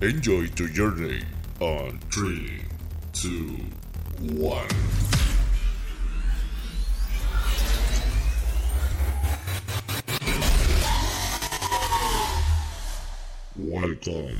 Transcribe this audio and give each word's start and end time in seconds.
Enjoy 0.00 0.48
your 0.56 0.68
journey 0.68 1.22
on 1.60 2.00
3, 2.10 2.62
2, 3.12 3.28
1. 4.20 4.68
Welcome. 13.58 14.38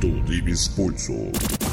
Tu 0.00 0.20
Divis 0.22 0.68
Pulso. 0.74 1.63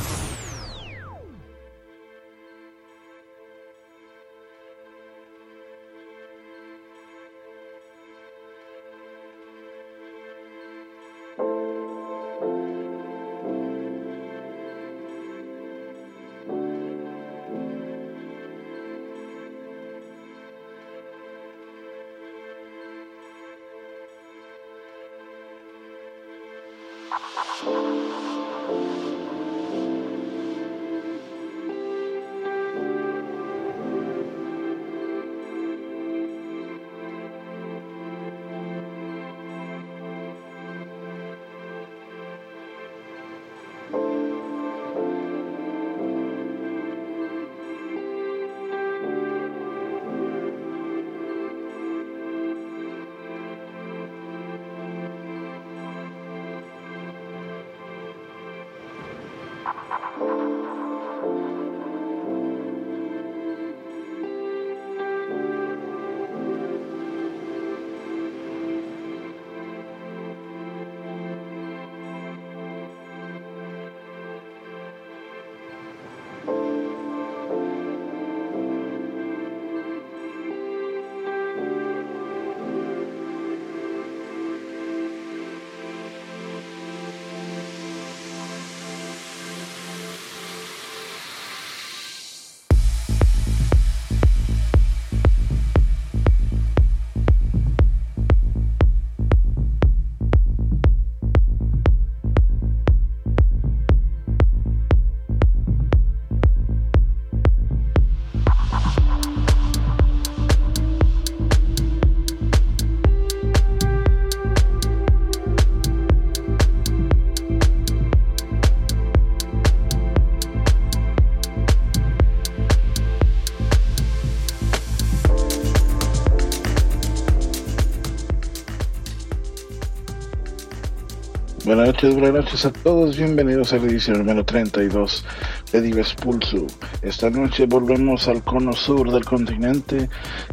Buenas 131.74 131.88
noches, 131.88 132.14
buenas 132.16 132.34
noches 132.34 132.66
a 132.66 132.74
todos. 132.74 133.16
Bienvenidos 133.16 133.72
a 133.72 133.78
la 133.78 133.86
edición 133.86 134.18
número 134.18 134.44
32 134.44 135.24
de 135.72 135.82
Dives 135.82 136.14
Pulso. 136.16 136.68
Esta 137.02 137.30
noche 137.30 137.66
volvemos 137.66 138.28
al 138.28 138.44
cono 138.44 138.74
sur 138.74 139.10
del 139.10 139.24
continente 139.24 140.10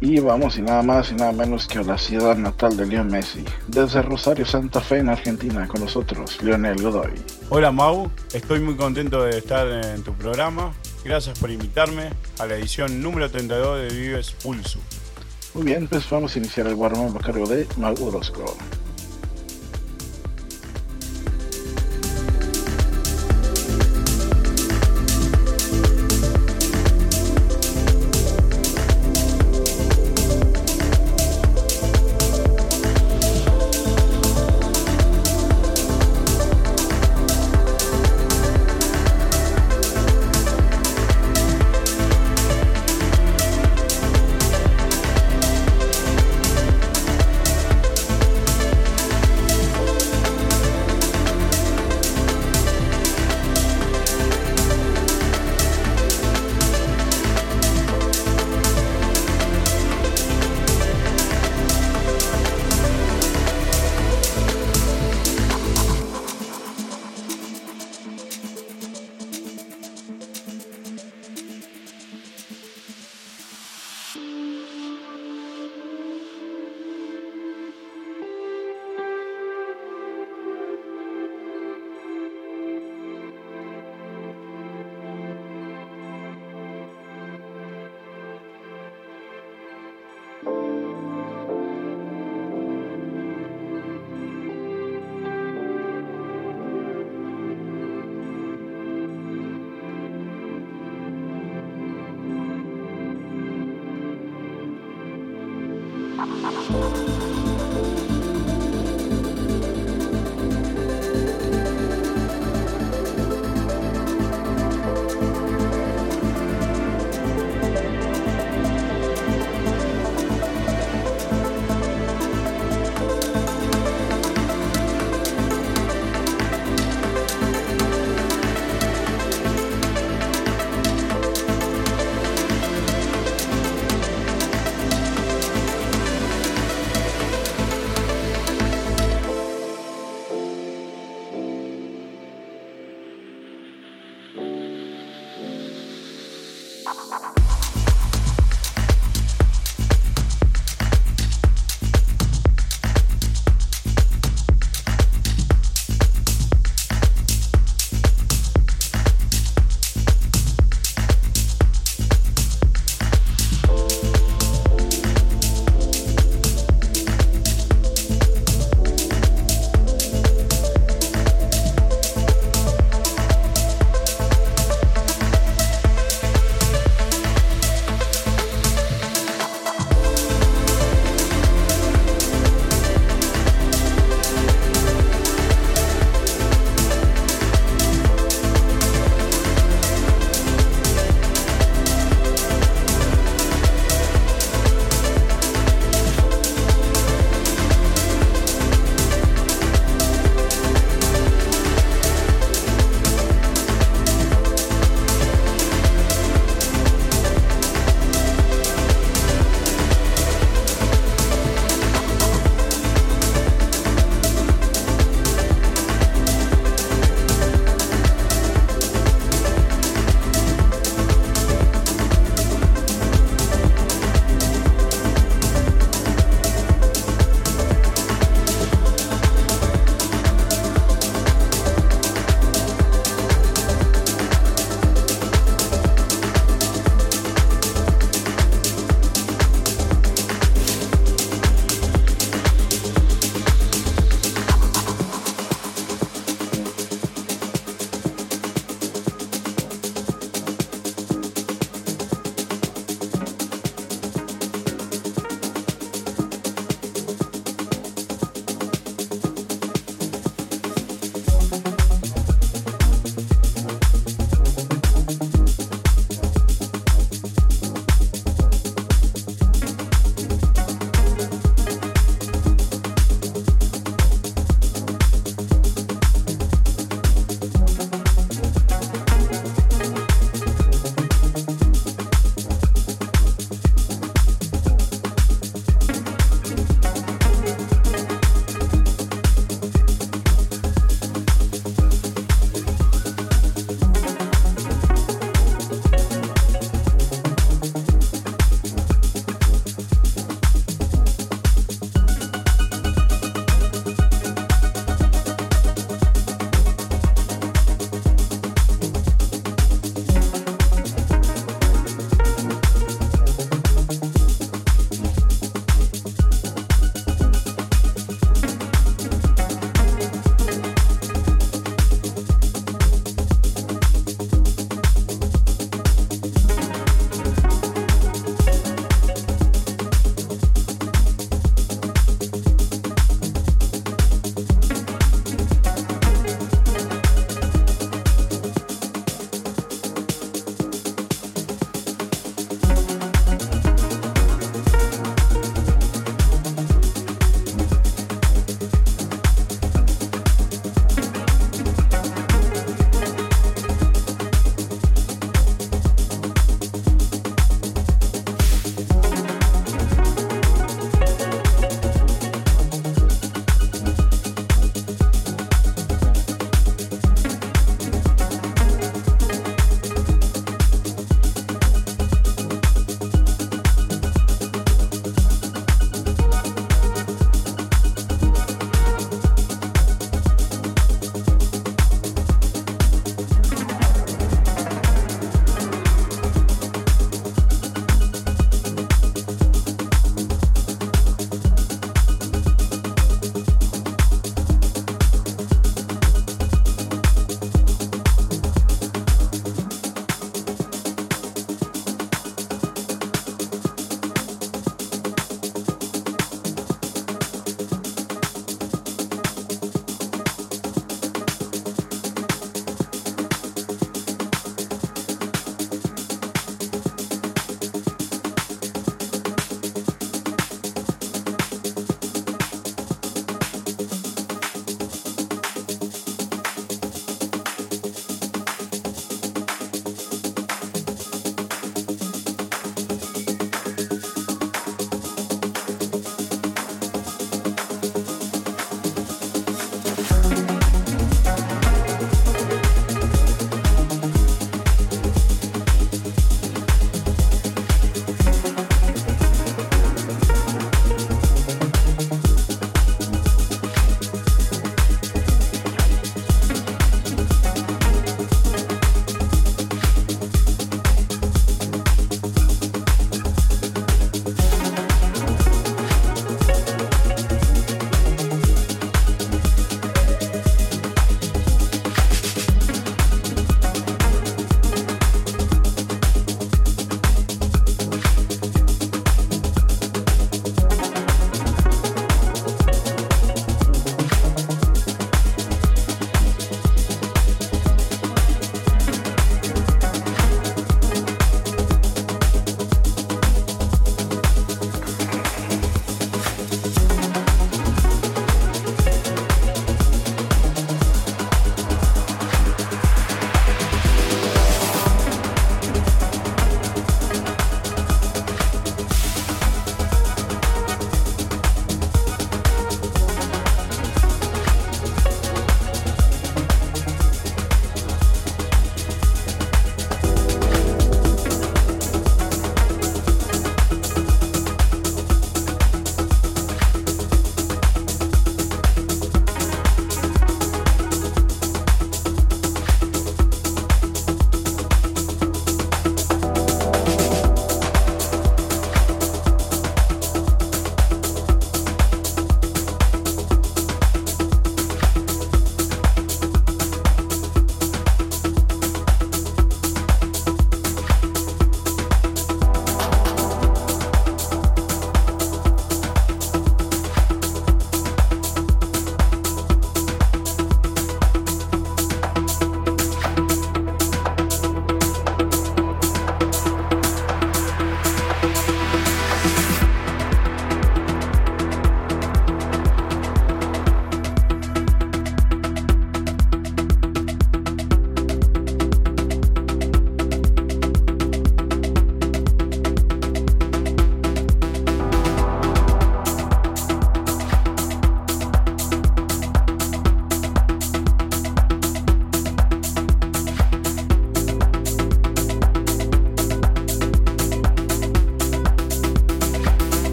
y 0.00 0.20
vamos 0.20 0.56
y 0.56 0.62
nada 0.62 0.82
más 0.82 1.12
y 1.12 1.14
nada 1.14 1.32
menos 1.32 1.66
que 1.66 1.80
a 1.80 1.82
la 1.82 1.98
ciudad 1.98 2.34
natal 2.38 2.78
de 2.78 2.86
Leo 2.86 3.04
Messi. 3.04 3.44
Desde 3.68 4.00
Rosario, 4.00 4.46
Santa 4.46 4.80
Fe, 4.80 5.00
en 5.00 5.10
Argentina, 5.10 5.68
con 5.68 5.82
nosotros, 5.82 6.42
Lionel 6.42 6.80
Godoy. 6.80 7.12
Hola 7.50 7.70
Mau, 7.70 8.10
estoy 8.32 8.60
muy 8.60 8.76
contento 8.76 9.22
de 9.22 9.36
estar 9.36 9.68
en 9.68 10.02
tu 10.02 10.14
programa. 10.14 10.72
Gracias 11.04 11.38
por 11.38 11.50
invitarme 11.50 12.08
a 12.38 12.46
la 12.46 12.54
edición 12.54 13.02
número 13.02 13.30
32 13.30 13.82
de 13.82 13.94
Vives 13.94 14.30
Pulso. 14.42 14.78
Muy 15.52 15.64
bien, 15.64 15.88
pues 15.88 16.08
vamos 16.08 16.34
a 16.34 16.38
iniciar 16.38 16.68
el 16.68 16.74
warm 16.74 17.14
a 17.14 17.20
cargo 17.20 17.46
de 17.46 17.66
Mau 17.76 17.94
Orozco. 18.02 18.56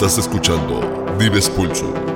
Estás 0.00 0.16
escuchando 0.16 0.80
Dives 1.18 1.50
Pulso. 1.50 2.09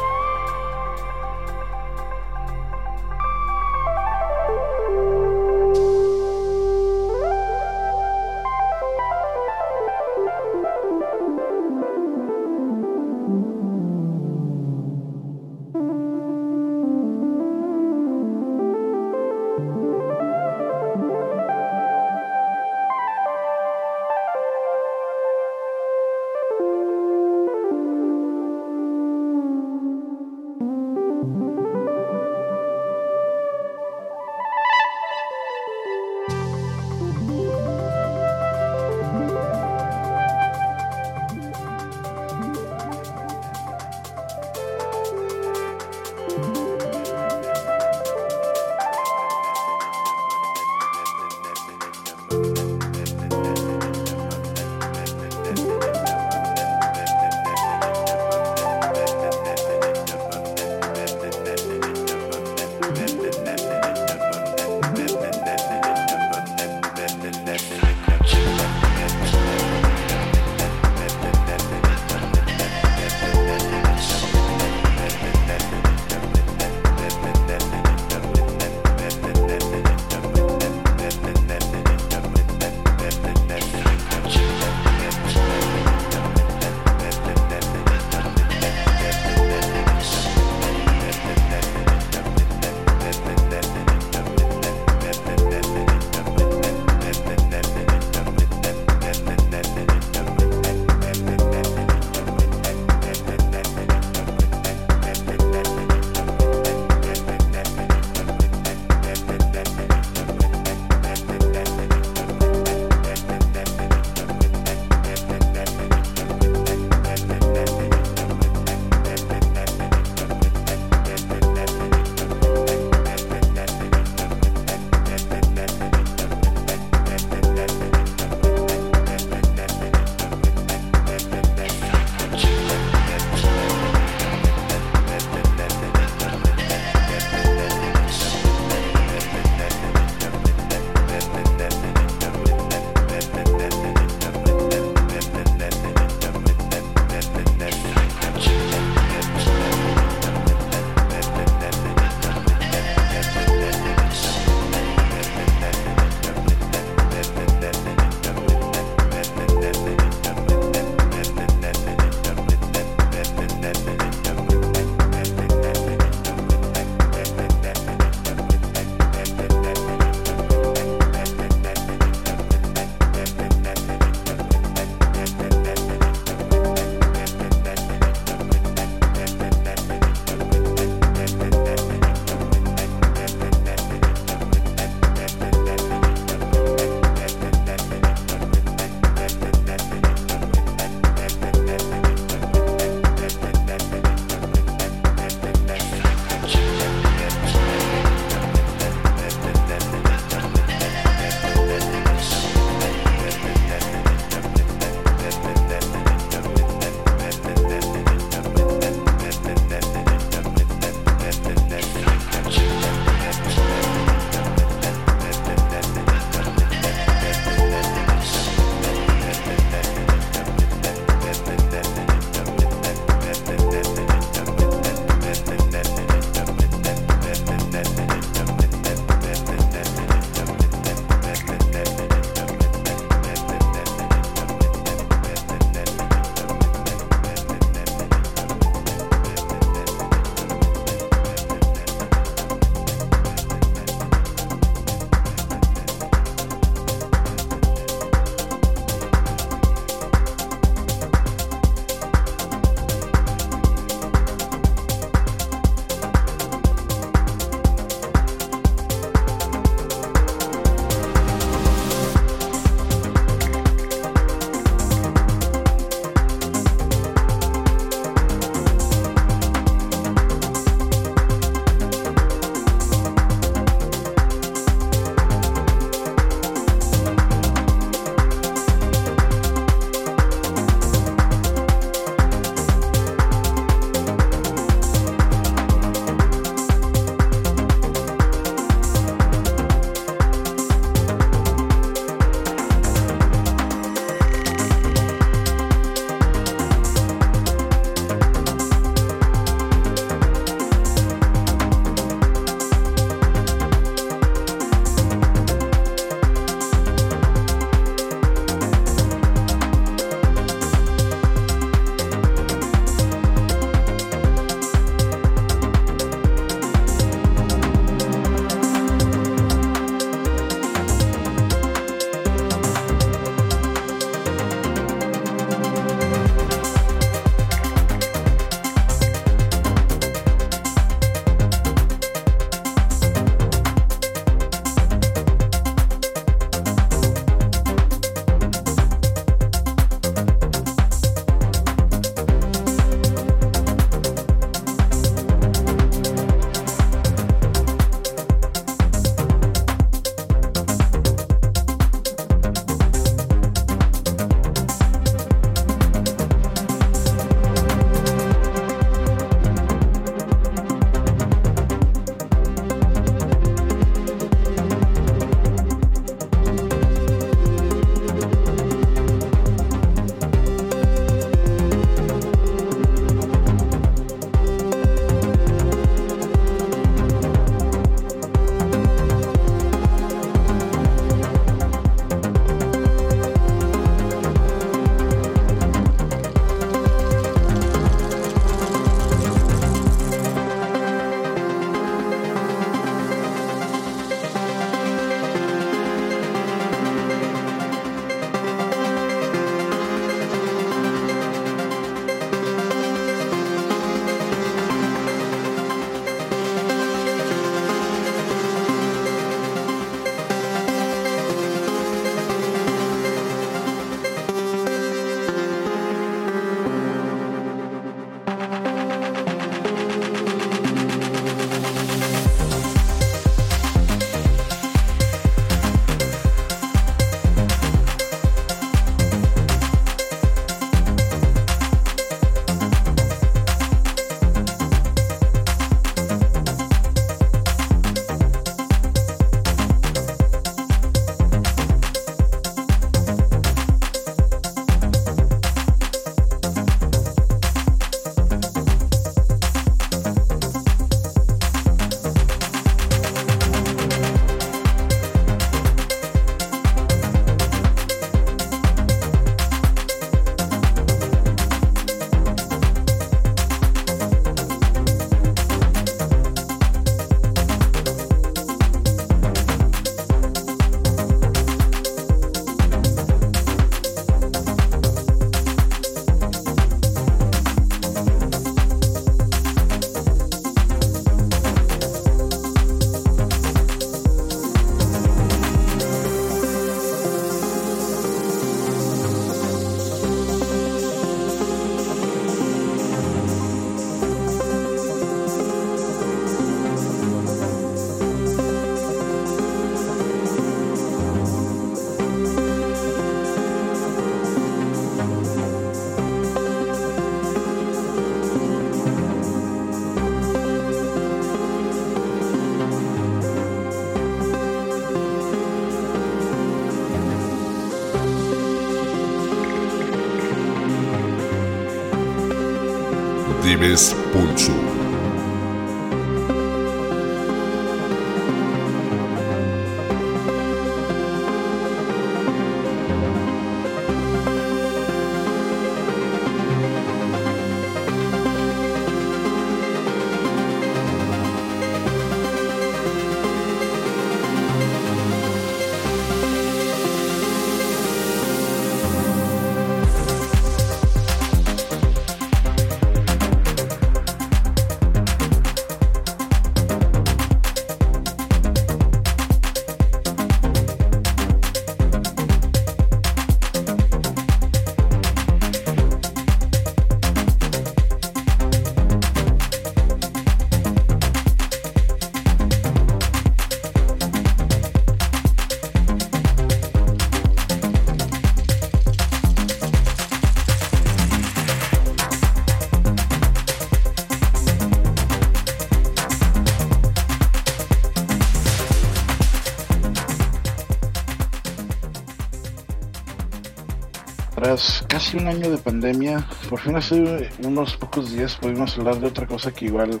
Casi 595.06 595.18
un 595.18 595.28
año 595.28 595.48
de 595.52 595.58
pandemia, 595.58 596.26
por 596.50 596.58
fin 596.58 596.74
hace 596.74 597.30
unos 597.44 597.76
pocos 597.76 598.10
días 598.10 598.34
pudimos 598.34 598.76
hablar 598.76 598.98
de 598.98 599.06
otra 599.06 599.24
cosa 599.24 599.52
que 599.52 599.66
igual 599.66 600.00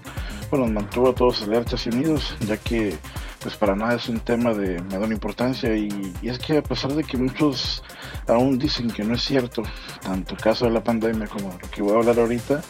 bueno, 0.50 0.66
nos 0.66 0.74
mantuvo 0.74 1.10
a 1.10 1.14
todos 1.14 1.42
alertas 1.42 1.86
y 1.86 1.90
unidos, 1.90 2.34
ya 2.40 2.56
que 2.56 2.96
pues 3.40 3.54
para 3.54 3.76
nada 3.76 3.94
es 3.94 4.08
un 4.08 4.18
tema 4.18 4.52
de 4.52 4.82
menor 4.82 5.12
importancia 5.12 5.76
y, 5.76 6.12
y, 6.22 6.28
es 6.28 6.40
que 6.40 6.58
a 6.58 6.62
pesar 6.62 6.92
de 6.92 7.04
que 7.04 7.16
muchos 7.18 7.84
aún 8.26 8.58
dicen 8.58 8.90
que 8.90 9.04
no 9.04 9.14
es 9.14 9.22
cierto, 9.22 9.62
tanto 10.02 10.34
el 10.34 10.40
caso 10.40 10.64
de 10.64 10.72
la 10.72 10.82
pandemia 10.82 11.28
como 11.28 11.50
lo 11.50 11.70
que 11.70 11.82
voy 11.82 11.92
a 11.92 11.98
hablar 11.98 12.18
ahorita, 12.18 12.60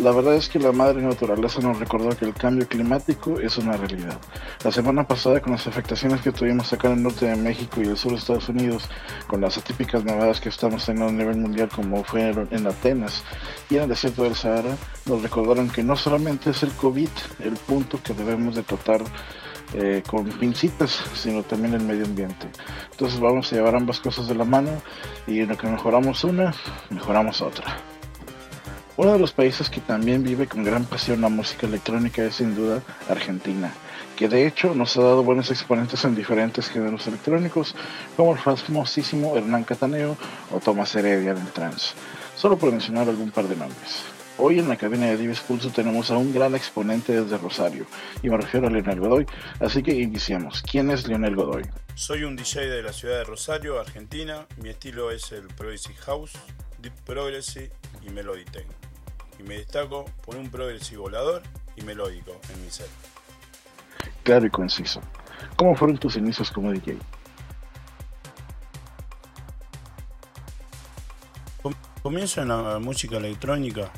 la 0.00 0.12
verdad 0.12 0.34
es 0.34 0.48
que 0.48 0.58
la 0.58 0.72
madre 0.72 1.02
naturaleza 1.02 1.60
nos 1.60 1.78
recordó 1.78 2.10
que 2.16 2.24
el 2.24 2.32
cambio 2.32 2.66
climático 2.66 3.38
es 3.38 3.58
una 3.58 3.76
realidad. 3.76 4.18
La 4.64 4.72
semana 4.72 5.06
pasada, 5.06 5.40
con 5.40 5.52
las 5.52 5.66
afectaciones 5.66 6.22
que 6.22 6.32
tuvimos 6.32 6.72
acá 6.72 6.88
en 6.88 6.94
el 6.98 7.02
norte 7.02 7.26
de 7.26 7.36
México 7.36 7.82
y 7.82 7.86
el 7.86 7.98
sur 7.98 8.12
de 8.12 8.18
Estados 8.18 8.48
Unidos, 8.48 8.88
con 9.30 9.40
las 9.42 9.56
atípicas 9.56 10.04
nevadas 10.04 10.40
que 10.40 10.48
estamos 10.48 10.84
teniendo 10.84 11.08
a 11.08 11.12
nivel 11.12 11.36
mundial, 11.36 11.68
como 11.68 12.02
fue 12.02 12.34
en 12.50 12.66
Atenas 12.66 13.22
y 13.70 13.76
en 13.76 13.84
el 13.84 13.88
desierto 13.88 14.24
del 14.24 14.34
Sahara, 14.34 14.76
nos 15.06 15.22
recordaron 15.22 15.70
que 15.70 15.84
no 15.84 15.94
solamente 15.94 16.50
es 16.50 16.64
el 16.64 16.72
COVID 16.72 17.08
el 17.38 17.52
punto 17.52 18.00
que 18.02 18.12
debemos 18.12 18.56
de 18.56 18.64
tratar 18.64 19.02
eh, 19.74 20.02
con 20.04 20.24
pincitas, 20.30 21.00
sino 21.14 21.44
también 21.44 21.74
el 21.74 21.82
medio 21.82 22.06
ambiente. 22.06 22.48
Entonces 22.90 23.20
vamos 23.20 23.52
a 23.52 23.54
llevar 23.54 23.76
ambas 23.76 24.00
cosas 24.00 24.26
de 24.26 24.34
la 24.34 24.44
mano 24.44 24.82
y 25.28 25.38
en 25.38 25.50
lo 25.50 25.56
que 25.56 25.68
mejoramos 25.68 26.24
una, 26.24 26.52
mejoramos 26.90 27.40
otra. 27.40 27.76
Uno 28.96 29.12
de 29.12 29.20
los 29.20 29.30
países 29.30 29.70
que 29.70 29.80
también 29.80 30.24
vive 30.24 30.48
con 30.48 30.64
gran 30.64 30.86
pasión 30.86 31.20
la 31.20 31.28
música 31.28 31.68
electrónica 31.68 32.24
es 32.24 32.34
sin 32.34 32.56
duda 32.56 32.82
Argentina, 33.08 33.72
que 34.20 34.28
de 34.28 34.46
hecho 34.46 34.74
nos 34.74 34.98
ha 34.98 35.02
dado 35.02 35.24
buenos 35.24 35.50
exponentes 35.50 36.04
en 36.04 36.14
diferentes 36.14 36.68
géneros 36.68 37.06
electrónicos, 37.06 37.74
como 38.18 38.34
el 38.34 38.38
famosísimo 38.38 39.34
Hernán 39.34 39.64
Cataneo 39.64 40.14
o 40.52 40.60
Tomás 40.60 40.94
Heredia 40.94 41.30
en 41.30 41.38
el 41.38 41.50
trance, 41.52 41.94
solo 42.36 42.58
por 42.58 42.70
mencionar 42.70 43.08
algún 43.08 43.30
par 43.30 43.48
de 43.48 43.56
nombres. 43.56 44.02
Hoy 44.36 44.58
en 44.58 44.68
la 44.68 44.76
cabina 44.76 45.06
de 45.06 45.16
Dives 45.16 45.40
Pulso 45.40 45.70
tenemos 45.70 46.10
a 46.10 46.18
un 46.18 46.34
gran 46.34 46.54
exponente 46.54 47.18
desde 47.18 47.38
Rosario, 47.38 47.86
y 48.22 48.28
me 48.28 48.36
refiero 48.36 48.66
a 48.66 48.70
Leonel 48.70 49.00
Godoy, 49.00 49.26
así 49.58 49.82
que 49.82 49.94
iniciamos. 49.94 50.62
¿Quién 50.70 50.90
es 50.90 51.08
Leonel 51.08 51.34
Godoy? 51.34 51.62
Soy 51.94 52.24
un 52.24 52.36
DJ 52.36 52.68
de 52.68 52.82
la 52.82 52.92
ciudad 52.92 53.16
de 53.16 53.24
Rosario, 53.24 53.80
Argentina. 53.80 54.46
Mi 54.62 54.68
estilo 54.68 55.10
es 55.10 55.32
el 55.32 55.46
Progressive 55.46 55.96
House, 56.00 56.32
Deep 56.82 56.92
Progressive 57.06 57.70
y 58.06 58.10
Melody 58.10 58.44
Techno 58.44 58.74
y 59.38 59.42
me 59.44 59.54
destaco 59.54 60.04
por 60.26 60.36
un 60.36 60.50
progresivo 60.50 61.04
volador 61.04 61.42
y 61.74 61.82
melódico 61.82 62.38
en 62.52 62.62
mi 62.62 62.70
ser. 62.70 62.88
Claro 64.22 64.46
y 64.46 64.50
conciso. 64.50 65.00
¿Cómo 65.56 65.74
fueron 65.74 65.98
tus 65.98 66.16
inicios 66.16 66.50
como 66.50 66.72
DJ? 66.72 66.96
Comienzo 72.02 72.40
en 72.40 72.48
la 72.48 72.78
música 72.78 73.18
electrónica 73.18 73.90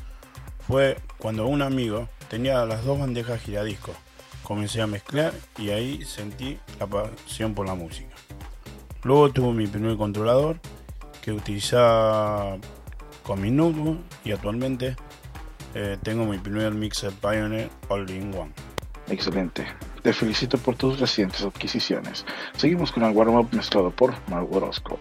fue 0.67 0.97
cuando 1.17 1.47
un 1.47 1.61
amigo 1.61 2.09
tenía 2.29 2.65
las 2.65 2.83
dos 2.83 2.99
bandejas 2.99 3.41
giradiscos. 3.41 3.95
Comencé 4.43 4.81
a 4.81 4.87
mezclar 4.87 5.33
y 5.57 5.69
ahí 5.69 6.03
sentí 6.03 6.59
la 6.79 6.87
pasión 6.87 7.53
por 7.53 7.65
la 7.65 7.75
música. 7.75 8.13
Luego 9.03 9.31
tuve 9.31 9.53
mi 9.53 9.67
primer 9.67 9.95
controlador 9.95 10.59
que 11.21 11.31
utilizaba 11.31 12.57
con 13.23 13.41
mi 13.41 13.51
notebook 13.51 13.99
y 14.25 14.33
actualmente 14.33 14.97
eh, 15.73 15.97
tengo 16.03 16.25
mi 16.25 16.37
primer 16.37 16.73
mixer 16.73 17.13
Pioneer 17.13 17.69
All-in-One. 17.87 18.51
Excelente. 19.07 19.65
Te 20.03 20.11
felicito 20.11 20.57
por 20.57 20.75
tus 20.75 20.99
recientes 20.99 21.43
adquisiciones. 21.43 22.25
Seguimos 22.57 22.91
con 22.91 23.03
el 23.03 23.15
warm-up 23.15 23.47
mezclado 23.53 23.89
por 23.89 24.13
Mark 24.29 24.53
Orozco. 24.53 24.99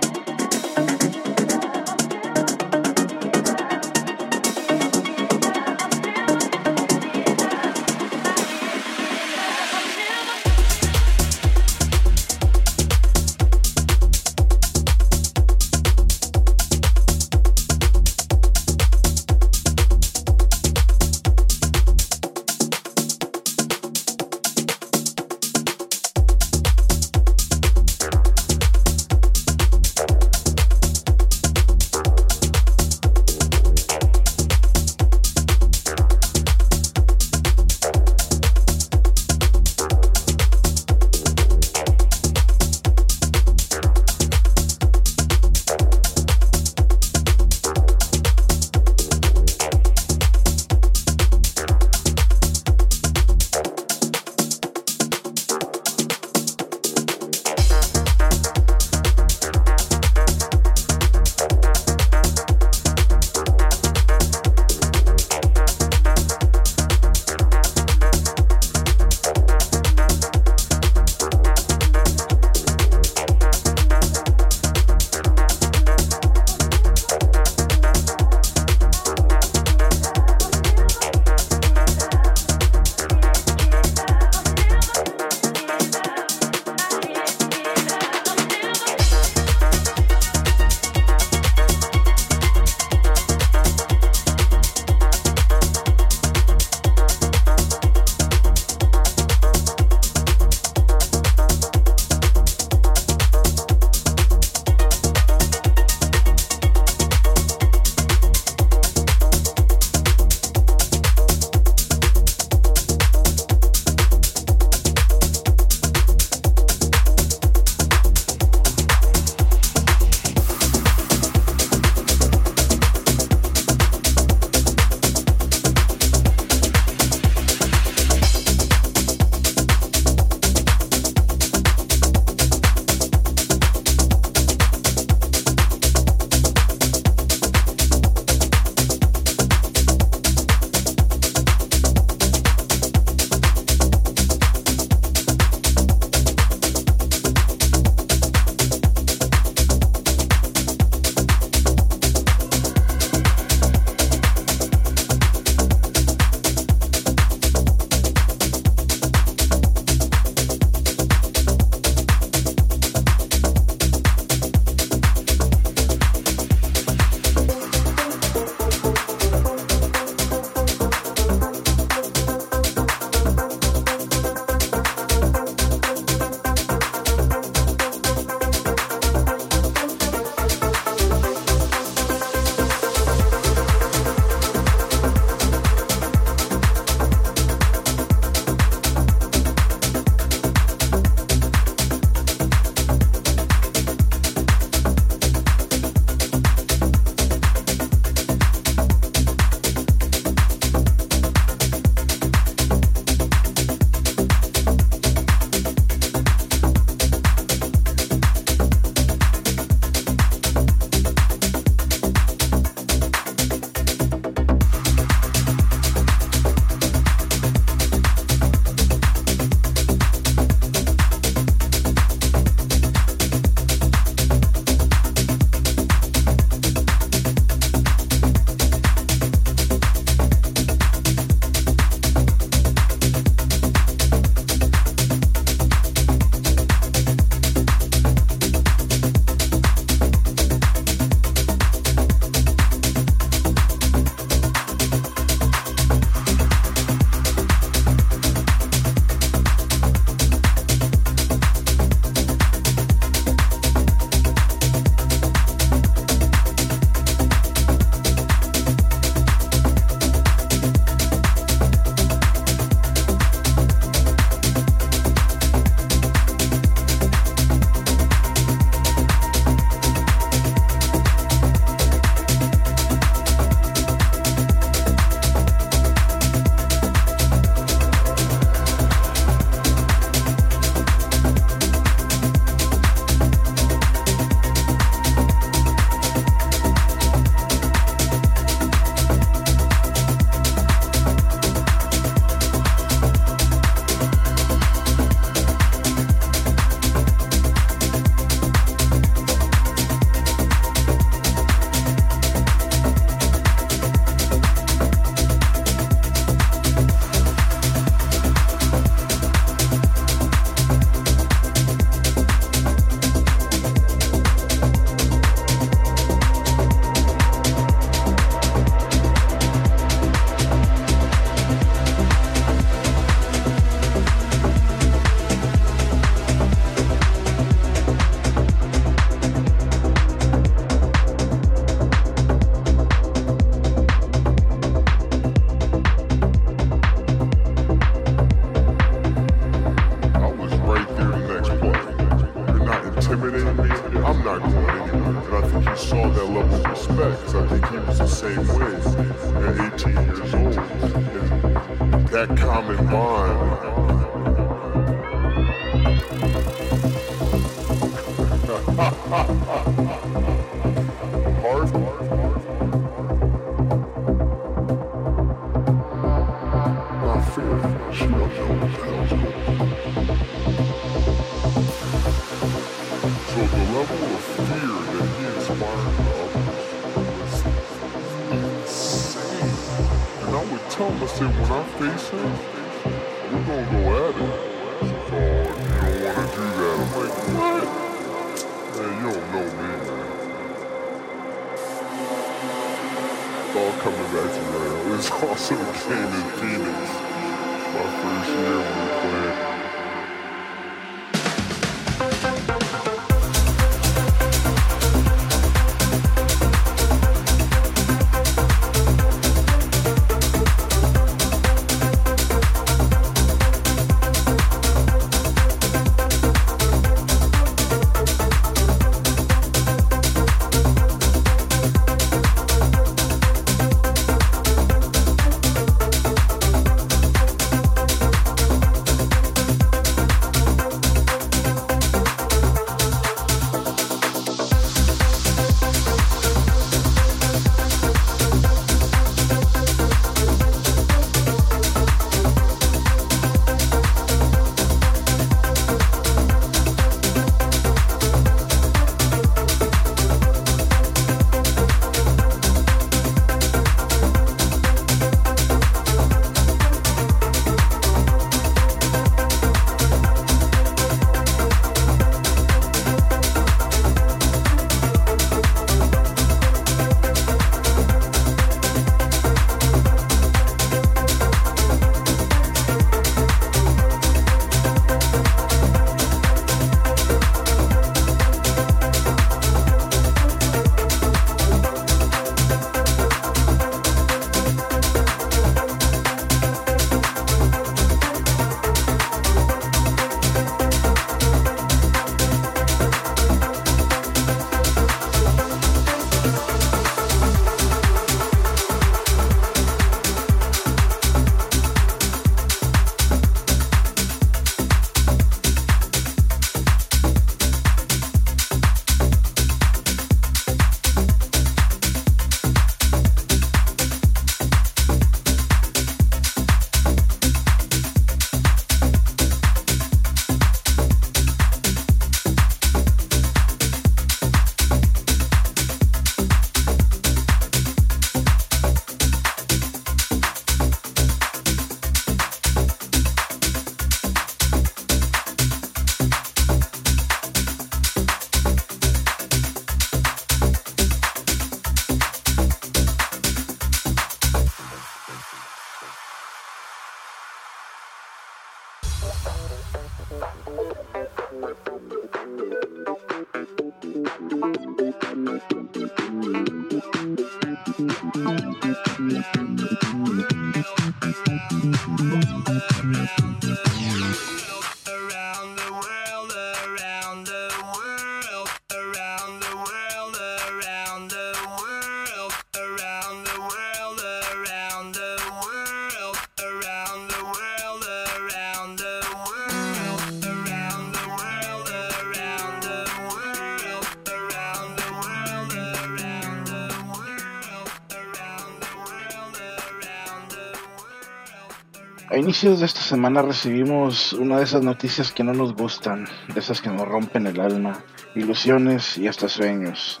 Inicios 592.24 592.60
de 592.60 592.64
esta 592.64 592.80
semana 592.80 593.20
recibimos 593.20 594.14
una 594.14 594.38
de 594.38 594.44
esas 594.44 594.62
noticias 594.62 595.12
que 595.12 595.22
no 595.22 595.34
nos 595.34 595.54
gustan, 595.54 596.06
de 596.32 596.40
esas 596.40 596.62
que 596.62 596.70
nos 596.70 596.88
rompen 596.88 597.26
el 597.26 597.38
alma, 597.38 597.84
ilusiones 598.14 598.96
y 598.96 599.06
hasta 599.06 599.28
sueños, 599.28 600.00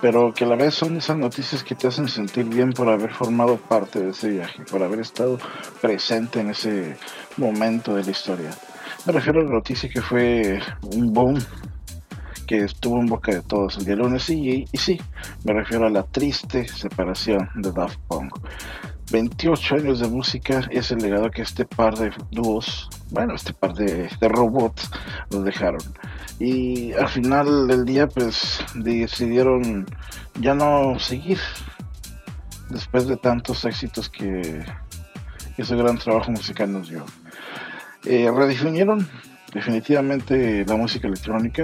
pero 0.00 0.32
que 0.32 0.44
a 0.44 0.46
la 0.46 0.54
vez 0.54 0.74
son 0.74 0.96
esas 0.96 1.16
noticias 1.16 1.64
que 1.64 1.74
te 1.74 1.88
hacen 1.88 2.06
sentir 2.06 2.44
bien 2.44 2.72
por 2.72 2.88
haber 2.88 3.12
formado 3.12 3.56
parte 3.56 4.00
de 4.00 4.10
ese 4.10 4.28
viaje, 4.28 4.62
por 4.70 4.84
haber 4.84 5.00
estado 5.00 5.36
presente 5.82 6.38
en 6.38 6.50
ese 6.50 6.96
momento 7.38 7.92
de 7.96 8.04
la 8.04 8.10
historia. 8.12 8.50
Me 9.04 9.12
refiero 9.12 9.40
a 9.40 9.44
la 9.44 9.50
noticia 9.50 9.88
que 9.88 10.00
fue 10.00 10.60
un 10.92 11.12
boom 11.12 11.40
que 12.46 12.58
estuvo 12.58 13.00
en 13.00 13.06
boca 13.06 13.32
de 13.32 13.42
todos 13.42 13.78
el 13.78 13.84
día 13.84 13.96
lunes 13.96 14.30
y, 14.30 14.64
y 14.70 14.78
sí, 14.78 15.00
me 15.42 15.52
refiero 15.52 15.86
a 15.86 15.90
la 15.90 16.04
triste 16.04 16.68
separación 16.68 17.48
de 17.56 17.72
Daft 17.72 17.98
Punk. 18.06 18.38
28 19.10 19.74
años 19.76 20.00
de 20.00 20.08
música 20.08 20.66
es 20.70 20.90
el 20.90 20.98
legado 20.98 21.30
que 21.30 21.42
este 21.42 21.64
par 21.64 21.96
de 21.96 22.12
dúos, 22.30 22.88
bueno, 23.10 23.34
este 23.34 23.52
par 23.52 23.74
de, 23.74 24.08
robots 24.20 24.90
nos 25.30 25.44
dejaron. 25.44 25.80
Y 26.38 26.92
al 26.92 27.08
final 27.08 27.68
del 27.68 27.84
día, 27.84 28.08
pues 28.08 28.64
decidieron 28.74 29.86
ya 30.40 30.54
no 30.54 30.98
seguir 30.98 31.38
después 32.70 33.06
de 33.06 33.16
tantos 33.16 33.64
éxitos 33.64 34.08
que 34.08 34.64
ese 35.56 35.76
gran 35.76 35.98
trabajo 35.98 36.30
musical 36.30 36.72
nos 36.72 36.88
dio. 36.88 37.04
Eh, 38.04 38.30
redefinieron 38.34 39.08
definitivamente 39.52 40.64
la 40.66 40.76
música 40.76 41.06
electrónica 41.06 41.62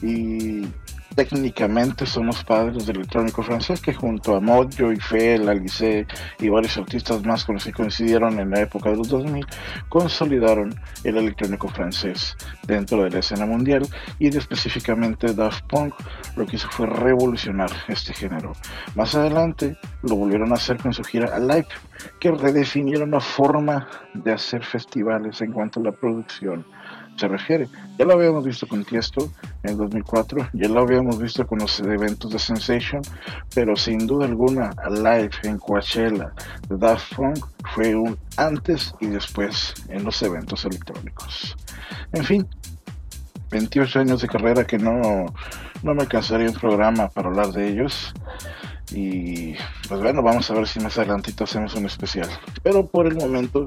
y 0.00 0.66
técnicamente 1.14 2.06
son 2.06 2.26
los 2.26 2.42
padres 2.44 2.86
del 2.86 2.96
electrónico 2.96 3.42
francés 3.42 3.80
que 3.80 3.94
junto 3.94 4.34
a 4.34 4.40
Mojo 4.40 4.92
y 4.92 4.96
Fel, 4.96 5.48
Alice 5.48 6.06
y 6.38 6.48
varios 6.48 6.76
artistas 6.76 7.24
más 7.24 7.44
con 7.44 7.56
los 7.56 7.64
que 7.64 7.72
coincidieron 7.72 8.38
en 8.40 8.50
la 8.50 8.60
época 8.60 8.90
de 8.90 8.96
los 8.96 9.08
2000 9.08 9.46
consolidaron 9.88 10.74
el 11.04 11.16
electrónico 11.16 11.68
francés 11.68 12.36
dentro 12.66 13.04
de 13.04 13.10
la 13.10 13.18
escena 13.20 13.46
mundial 13.46 13.86
y 14.18 14.28
específicamente 14.36 15.32
Daft 15.32 15.64
Punk 15.66 15.94
lo 16.36 16.46
que 16.46 16.56
hizo 16.56 16.68
fue 16.70 16.86
revolucionar 16.86 17.70
este 17.88 18.12
género. 18.12 18.52
Más 18.94 19.14
adelante 19.14 19.76
lo 20.02 20.16
volvieron 20.16 20.52
a 20.52 20.56
hacer 20.56 20.78
con 20.78 20.92
su 20.92 21.04
gira 21.04 21.34
Alive 21.34 21.68
que 22.20 22.30
redefinieron 22.30 23.12
la 23.12 23.20
forma 23.20 23.88
de 24.14 24.32
hacer 24.32 24.64
festivales 24.64 25.40
en 25.40 25.52
cuanto 25.52 25.80
a 25.80 25.84
la 25.84 25.92
producción 25.92 26.64
se 27.16 27.28
refiere. 27.28 27.68
Ya 27.98 28.04
lo 28.04 28.14
habíamos 28.14 28.44
visto 28.44 28.66
con 28.66 28.84
Tiesto 28.84 29.30
en 29.62 29.76
2004, 29.76 30.48
ya 30.52 30.68
lo 30.68 30.80
habíamos 30.80 31.18
visto 31.18 31.46
con 31.46 31.58
los 31.60 31.80
eventos 31.80 32.32
de 32.32 32.38
Sensation, 32.38 33.02
pero 33.54 33.76
sin 33.76 34.06
duda 34.06 34.26
alguna 34.26 34.70
Live 34.90 35.32
en 35.44 35.58
Coachella 35.58 36.32
de 36.68 36.76
Daft 36.76 37.14
Punk 37.14 37.46
fue 37.74 37.94
un 37.94 38.18
antes 38.36 38.94
y 39.00 39.06
después 39.06 39.74
en 39.88 40.04
los 40.04 40.20
eventos 40.22 40.64
electrónicos. 40.64 41.56
En 42.12 42.24
fin, 42.24 42.46
28 43.50 44.00
años 44.00 44.20
de 44.20 44.28
carrera 44.28 44.66
que 44.66 44.78
no, 44.78 45.26
no 45.82 45.94
me 45.94 46.02
alcanzaría 46.02 46.48
un 46.48 46.54
programa 46.54 47.08
para 47.08 47.28
hablar 47.28 47.52
de 47.52 47.68
ellos. 47.68 48.12
Y 48.92 49.54
pues 49.88 50.00
bueno, 50.00 50.22
vamos 50.22 50.50
a 50.50 50.54
ver 50.54 50.66
si 50.66 50.80
más 50.80 50.98
adelantito 50.98 51.44
hacemos 51.44 51.74
un 51.74 51.86
especial. 51.86 52.28
Pero 52.62 52.86
por 52.86 53.06
el 53.06 53.16
momento 53.16 53.64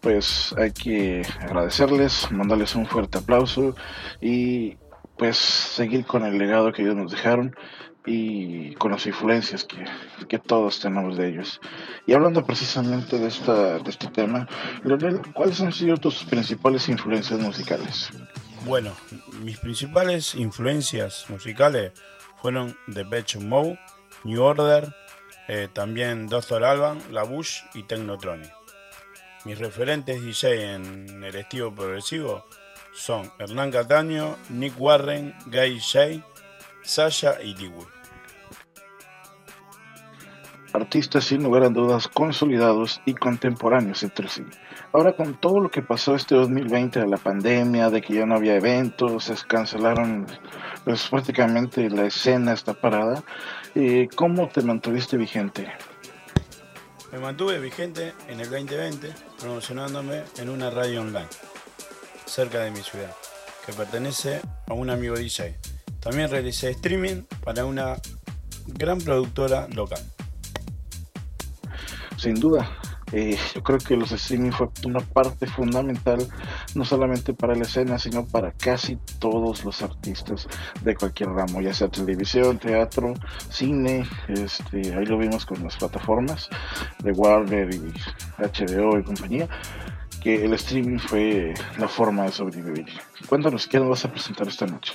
pues 0.00 0.54
hay 0.56 0.72
que 0.72 1.22
agradecerles, 1.40 2.30
mandarles 2.30 2.74
un 2.74 2.86
fuerte 2.86 3.18
aplauso 3.18 3.74
y 4.20 4.76
pues 5.16 5.36
seguir 5.36 6.06
con 6.06 6.24
el 6.24 6.38
legado 6.38 6.72
que 6.72 6.82
ellos 6.82 6.96
nos 6.96 7.10
dejaron 7.10 7.54
y 8.06 8.74
con 8.76 8.92
las 8.92 9.06
influencias 9.06 9.64
que, 9.64 9.84
que 10.28 10.38
todos 10.38 10.80
tenemos 10.80 11.16
de 11.16 11.28
ellos. 11.28 11.60
Y 12.06 12.14
hablando 12.14 12.44
precisamente 12.44 13.18
de, 13.18 13.28
esta, 13.28 13.78
de 13.78 13.90
este 13.90 14.08
tema, 14.08 14.48
Leonel, 14.82 15.20
¿cuáles 15.34 15.60
han 15.60 15.72
sido 15.72 15.96
tus 15.96 16.24
principales 16.24 16.88
influencias 16.88 17.38
musicales? 17.38 18.10
Bueno, 18.64 18.92
mis 19.42 19.58
principales 19.58 20.34
influencias 20.34 21.26
musicales 21.28 21.92
fueron 22.40 22.76
The 22.92 23.04
Beach 23.04 23.36
Mode, 23.36 23.78
New 24.24 24.42
Order, 24.42 24.94
eh, 25.48 25.68
también 25.72 26.28
Doctor 26.28 26.64
Alban, 26.64 26.98
La 27.10 27.24
Bush 27.24 27.60
y 27.74 27.82
Technotronic. 27.82 28.57
Mis 29.44 29.58
referentes 29.58 30.20
DJ 30.20 30.74
en 30.74 31.22
el 31.22 31.34
estilo 31.36 31.72
progresivo 31.72 32.44
son 32.92 33.30
Hernán 33.38 33.70
Cataño, 33.70 34.36
Nick 34.50 34.74
Warren, 34.78 35.32
Guy 35.46 35.78
Shay, 35.78 36.22
Sasha 36.82 37.40
y 37.42 37.54
Dewey. 37.54 37.86
Artistas 40.72 41.24
sin 41.24 41.44
lugar 41.44 41.62
a 41.62 41.68
dudas 41.68 42.08
consolidados 42.08 43.00
y 43.06 43.14
contemporáneos 43.14 44.02
entre 44.02 44.28
sí. 44.28 44.44
Ahora 44.92 45.12
con 45.14 45.34
todo 45.34 45.60
lo 45.60 45.70
que 45.70 45.82
pasó 45.82 46.14
este 46.14 46.34
2020 46.34 47.00
de 47.00 47.06
la 47.06 47.16
pandemia, 47.16 47.90
de 47.90 48.02
que 48.02 48.14
ya 48.14 48.26
no 48.26 48.34
había 48.34 48.56
eventos, 48.56 49.24
se 49.24 49.34
cancelaron 49.46 50.26
pues 50.84 51.06
prácticamente 51.08 51.88
la 51.88 52.06
escena 52.06 52.52
está 52.52 52.74
parada, 52.74 53.22
eh, 53.74 54.08
¿cómo 54.14 54.48
te 54.48 54.62
mantuviste 54.62 55.16
vigente? 55.16 55.68
Me 57.10 57.18
mantuve 57.18 57.58
vigente 57.58 58.12
en 58.28 58.40
el 58.40 58.50
2020 58.50 59.14
promocionándome 59.40 60.24
en 60.36 60.50
una 60.50 60.68
radio 60.68 61.00
online 61.00 61.28
cerca 62.26 62.60
de 62.60 62.70
mi 62.70 62.82
ciudad 62.82 63.14
que 63.64 63.72
pertenece 63.72 64.42
a 64.66 64.74
un 64.74 64.90
amigo 64.90 65.16
DJ. 65.16 65.58
También 66.00 66.30
realicé 66.30 66.70
streaming 66.70 67.22
para 67.42 67.64
una 67.64 67.96
gran 68.66 68.98
productora 68.98 69.68
local. 69.68 70.02
Sin 72.18 72.34
duda, 72.34 72.78
eh, 73.12 73.38
yo 73.54 73.62
creo 73.62 73.78
que 73.78 73.96
los 73.96 74.12
streaming 74.12 74.50
fue 74.50 74.68
una 74.84 75.00
parte 75.00 75.46
fundamental, 75.46 76.26
no 76.74 76.84
solamente 76.84 77.32
para 77.32 77.54
la 77.54 77.62
escena, 77.62 77.98
sino 77.98 78.26
para 78.26 78.52
casi 78.52 78.98
todos 79.18 79.64
los 79.64 79.82
artistas 79.82 80.46
de 80.82 80.94
cualquier 80.94 81.30
ramo, 81.30 81.60
ya 81.60 81.72
sea 81.72 81.88
televisión, 81.88 82.58
teatro, 82.58 83.14
cine, 83.50 84.06
este, 84.28 84.94
ahí 84.94 85.06
lo 85.06 85.18
vimos 85.18 85.46
con 85.46 85.62
las 85.64 85.76
plataformas 85.76 86.48
de 87.02 87.12
Warner 87.12 87.72
y 87.72 87.92
HBO 88.38 88.98
y 88.98 89.02
compañía, 89.02 89.48
que 90.22 90.44
el 90.44 90.52
streaming 90.54 90.98
fue 90.98 91.54
la 91.78 91.88
forma 91.88 92.24
de 92.24 92.32
sobrevivir. 92.32 92.86
Cuéntanos, 93.26 93.66
¿qué 93.66 93.78
nos 93.78 93.88
vas 93.88 94.04
a 94.04 94.10
presentar 94.10 94.48
esta 94.48 94.66
noche? 94.66 94.92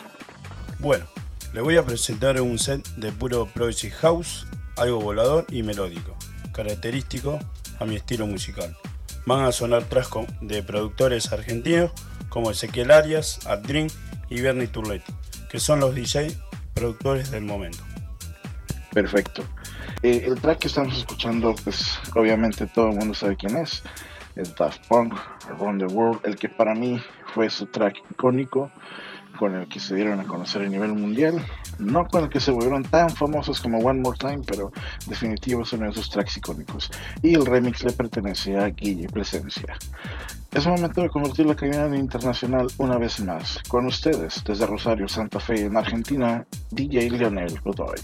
Bueno, 0.80 1.05
le 1.53 1.61
voy 1.61 1.78
a 1.78 1.86
presentar 1.86 2.39
un 2.41 2.59
set 2.59 2.86
de 2.95 3.11
puro 3.11 3.47
Progressive 3.47 3.93
House, 3.95 4.45
algo 4.78 4.99
volador 4.99 5.45
y 5.49 5.64
melódico, 5.64 6.16
característico 6.51 7.39
a 7.84 7.86
mi 7.86 7.96
estilo 7.96 8.26
musical. 8.26 8.76
Van 9.26 9.44
a 9.44 9.52
sonar 9.52 9.84
tracks 9.84 10.28
de 10.42 10.64
productores 10.64 11.32
argentinos 11.32 11.92
como 12.30 12.50
Ezequiel 12.50 12.92
Arias, 12.92 13.46
Adrin 13.46 13.88
y 14.30 14.42
Bernie 14.42 14.68
Turletti, 14.68 15.14
que 15.50 15.60
son 15.60 15.80
los 15.80 15.94
DJ 15.94 16.36
productores 16.74 17.30
del 17.30 17.44
momento. 17.44 17.84
Perfecto. 18.92 19.44
Eh, 20.02 20.24
el 20.26 20.40
track 20.40 20.60
que 20.60 20.68
estamos 20.68 20.98
escuchando, 20.98 21.56
pues 21.64 22.00
obviamente 22.16 22.68
todo 22.68 22.90
el 22.90 22.96
mundo 22.96 23.14
sabe 23.14 23.36
quién 23.36 23.58
es. 23.58 23.84
Es 24.36 24.56
Daft 24.56 24.88
Punk, 24.88 25.14
Around 25.50 25.88
the 25.88 25.94
World, 25.94 26.22
el 26.24 26.36
que 26.36 26.50
para 26.50 26.74
mí 26.74 27.02
fue 27.34 27.50
su 27.50 27.68
track 27.68 27.98
icónico 28.12 28.72
con 29.38 29.56
el 29.56 29.68
que 29.68 29.80
se 29.80 29.96
dieron 29.96 30.20
a 30.20 30.24
conocer 30.24 30.64
a 30.64 30.70
nivel 30.70 30.94
mundial. 30.94 31.46
No 31.80 32.07
con 32.07 32.24
el 32.24 32.30
que 32.30 32.39
se 32.39 32.51
volvieron 32.51 32.84
tan 32.84 33.09
famosos 33.09 33.59
como 33.59 33.80
One 33.80 34.01
More 34.01 34.17
Time, 34.17 34.41
pero 34.45 34.71
definitivo 35.07 35.65
son 35.65 35.86
esos 35.86 36.09
tracks 36.09 36.38
icónicos. 36.38 36.91
Y 37.21 37.36
el 37.36 37.45
remix 37.45 37.84
le 37.84 37.91
pertenece 37.91 38.57
a 38.57 38.69
Guille 38.69 39.07
Presencia. 39.07 39.78
Es 40.51 40.67
momento 40.67 41.01
de 41.01 41.09
convertir 41.09 41.47
la 41.47 41.55
cadena 41.55 41.86
en 41.86 41.95
internacional 41.95 42.67
una 42.78 42.97
vez 42.97 43.19
más. 43.19 43.59
Con 43.67 43.88
ustedes, 43.88 44.43
desde 44.45 44.67
Rosario, 44.67 45.07
Santa 45.07 45.39
Fe, 45.39 45.65
en 45.65 45.76
Argentina, 45.76 46.45
DJ 46.69 47.09
Lionel 47.09 47.59
Godoy. 47.61 47.99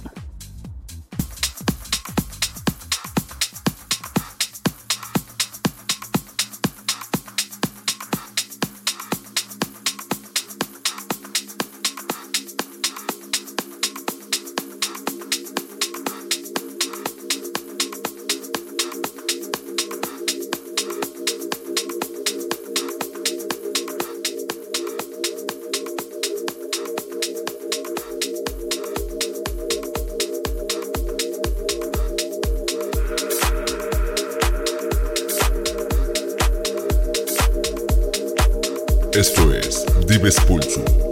Dives 40.50 41.09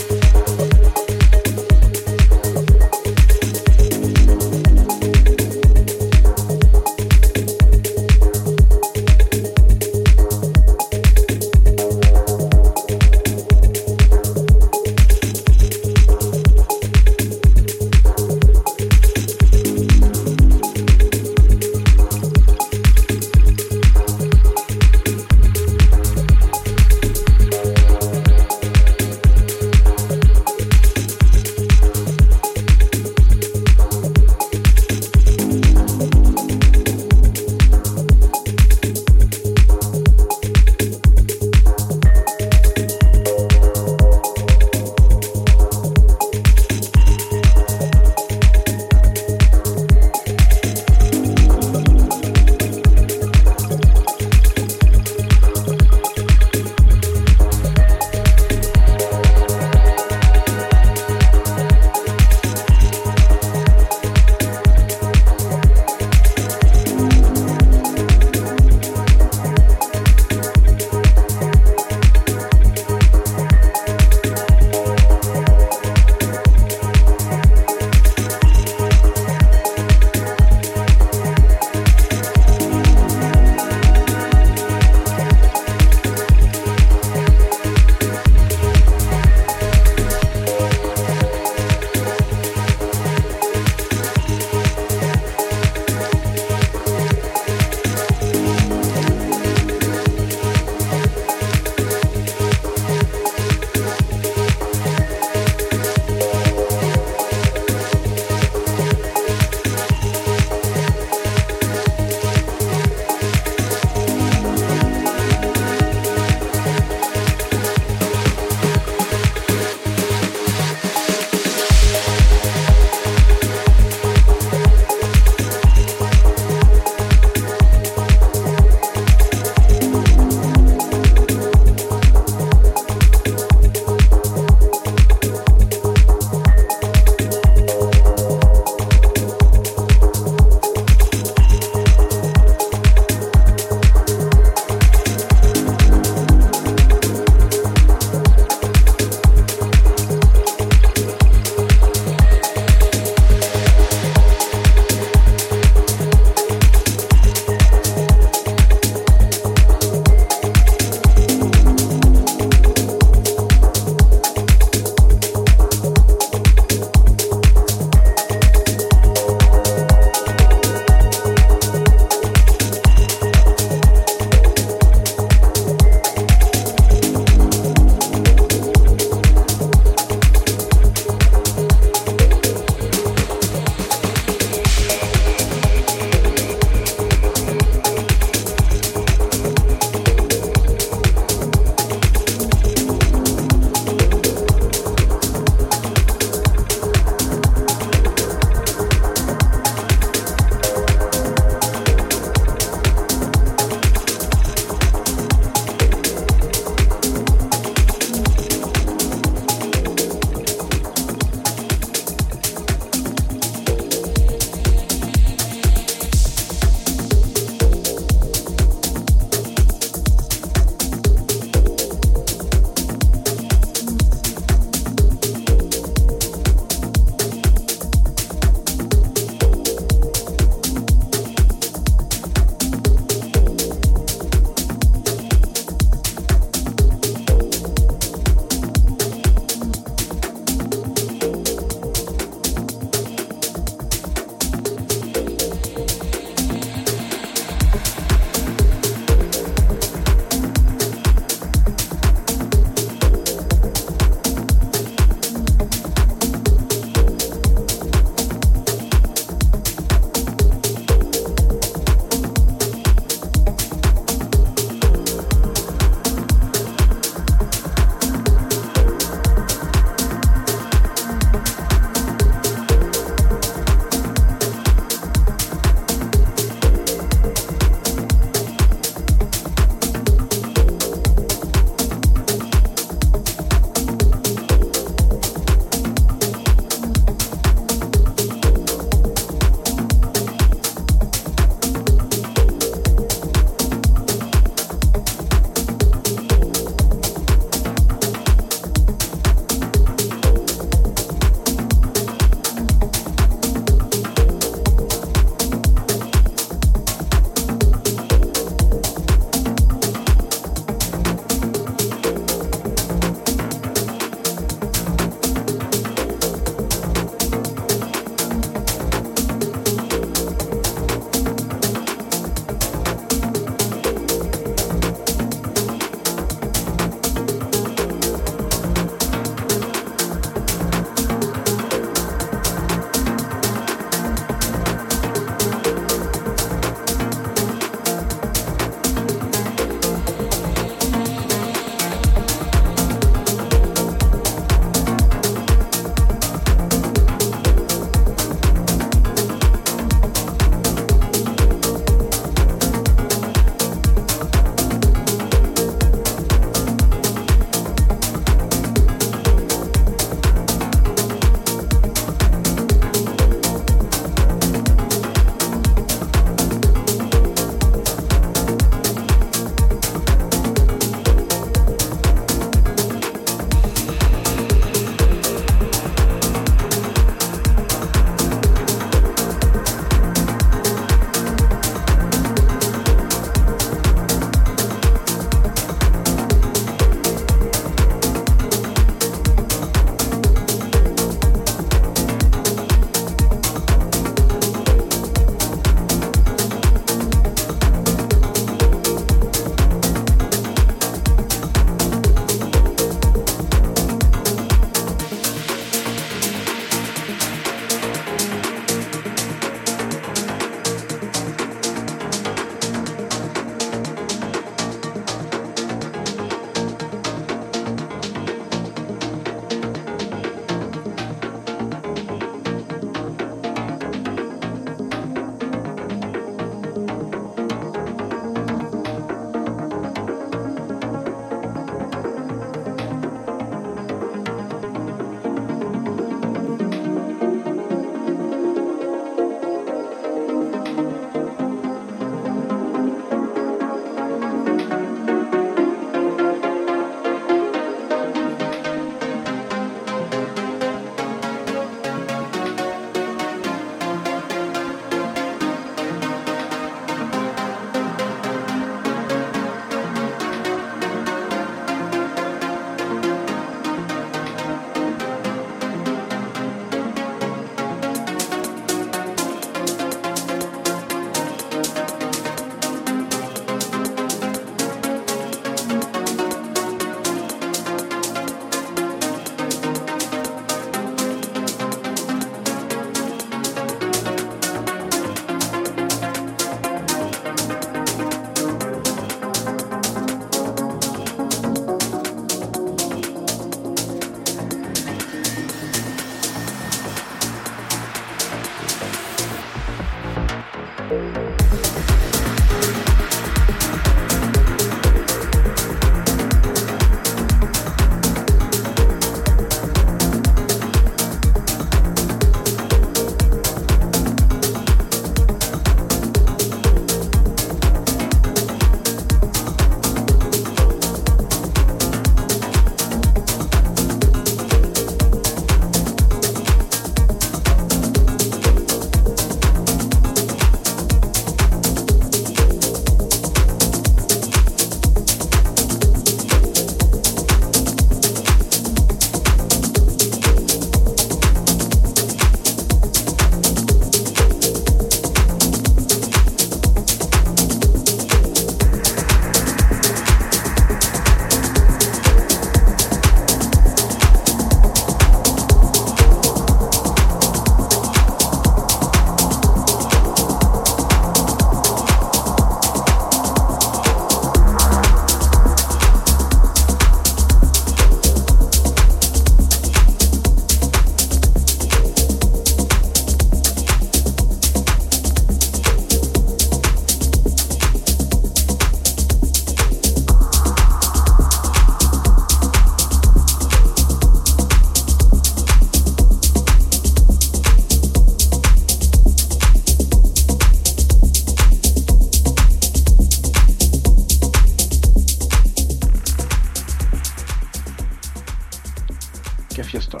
fiestón. 599.76 600.00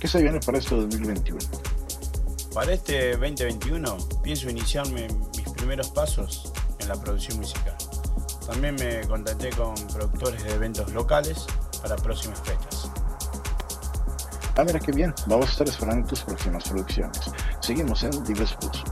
¿Qué 0.00 0.08
se 0.08 0.22
viene 0.22 0.40
para 0.40 0.58
este 0.58 0.74
2021? 0.74 1.38
Para 2.54 2.72
este 2.72 3.10
2021 3.12 3.98
pienso 4.22 4.48
iniciarme 4.48 5.08
mis 5.36 5.48
primeros 5.50 5.88
pasos 5.90 6.50
en 6.78 6.88
la 6.88 6.94
producción 6.94 7.38
musical. 7.38 7.76
También 8.46 8.76
me 8.76 9.06
contacté 9.06 9.50
con 9.50 9.74
productores 9.88 10.42
de 10.42 10.54
eventos 10.54 10.90
locales 10.92 11.46
para 11.82 11.96
próximas 11.96 12.40
fechas. 12.40 12.90
Ah, 14.56 14.64
mira 14.64 14.80
qué 14.80 14.92
bien. 14.92 15.14
Vamos 15.26 15.48
a 15.48 15.50
estar 15.50 15.68
esperando 15.68 16.08
tus 16.08 16.22
próximas 16.22 16.64
producciones. 16.64 17.20
Seguimos 17.60 18.02
en 18.02 18.24
Dives 18.24 18.54
Pulso. 18.54 18.84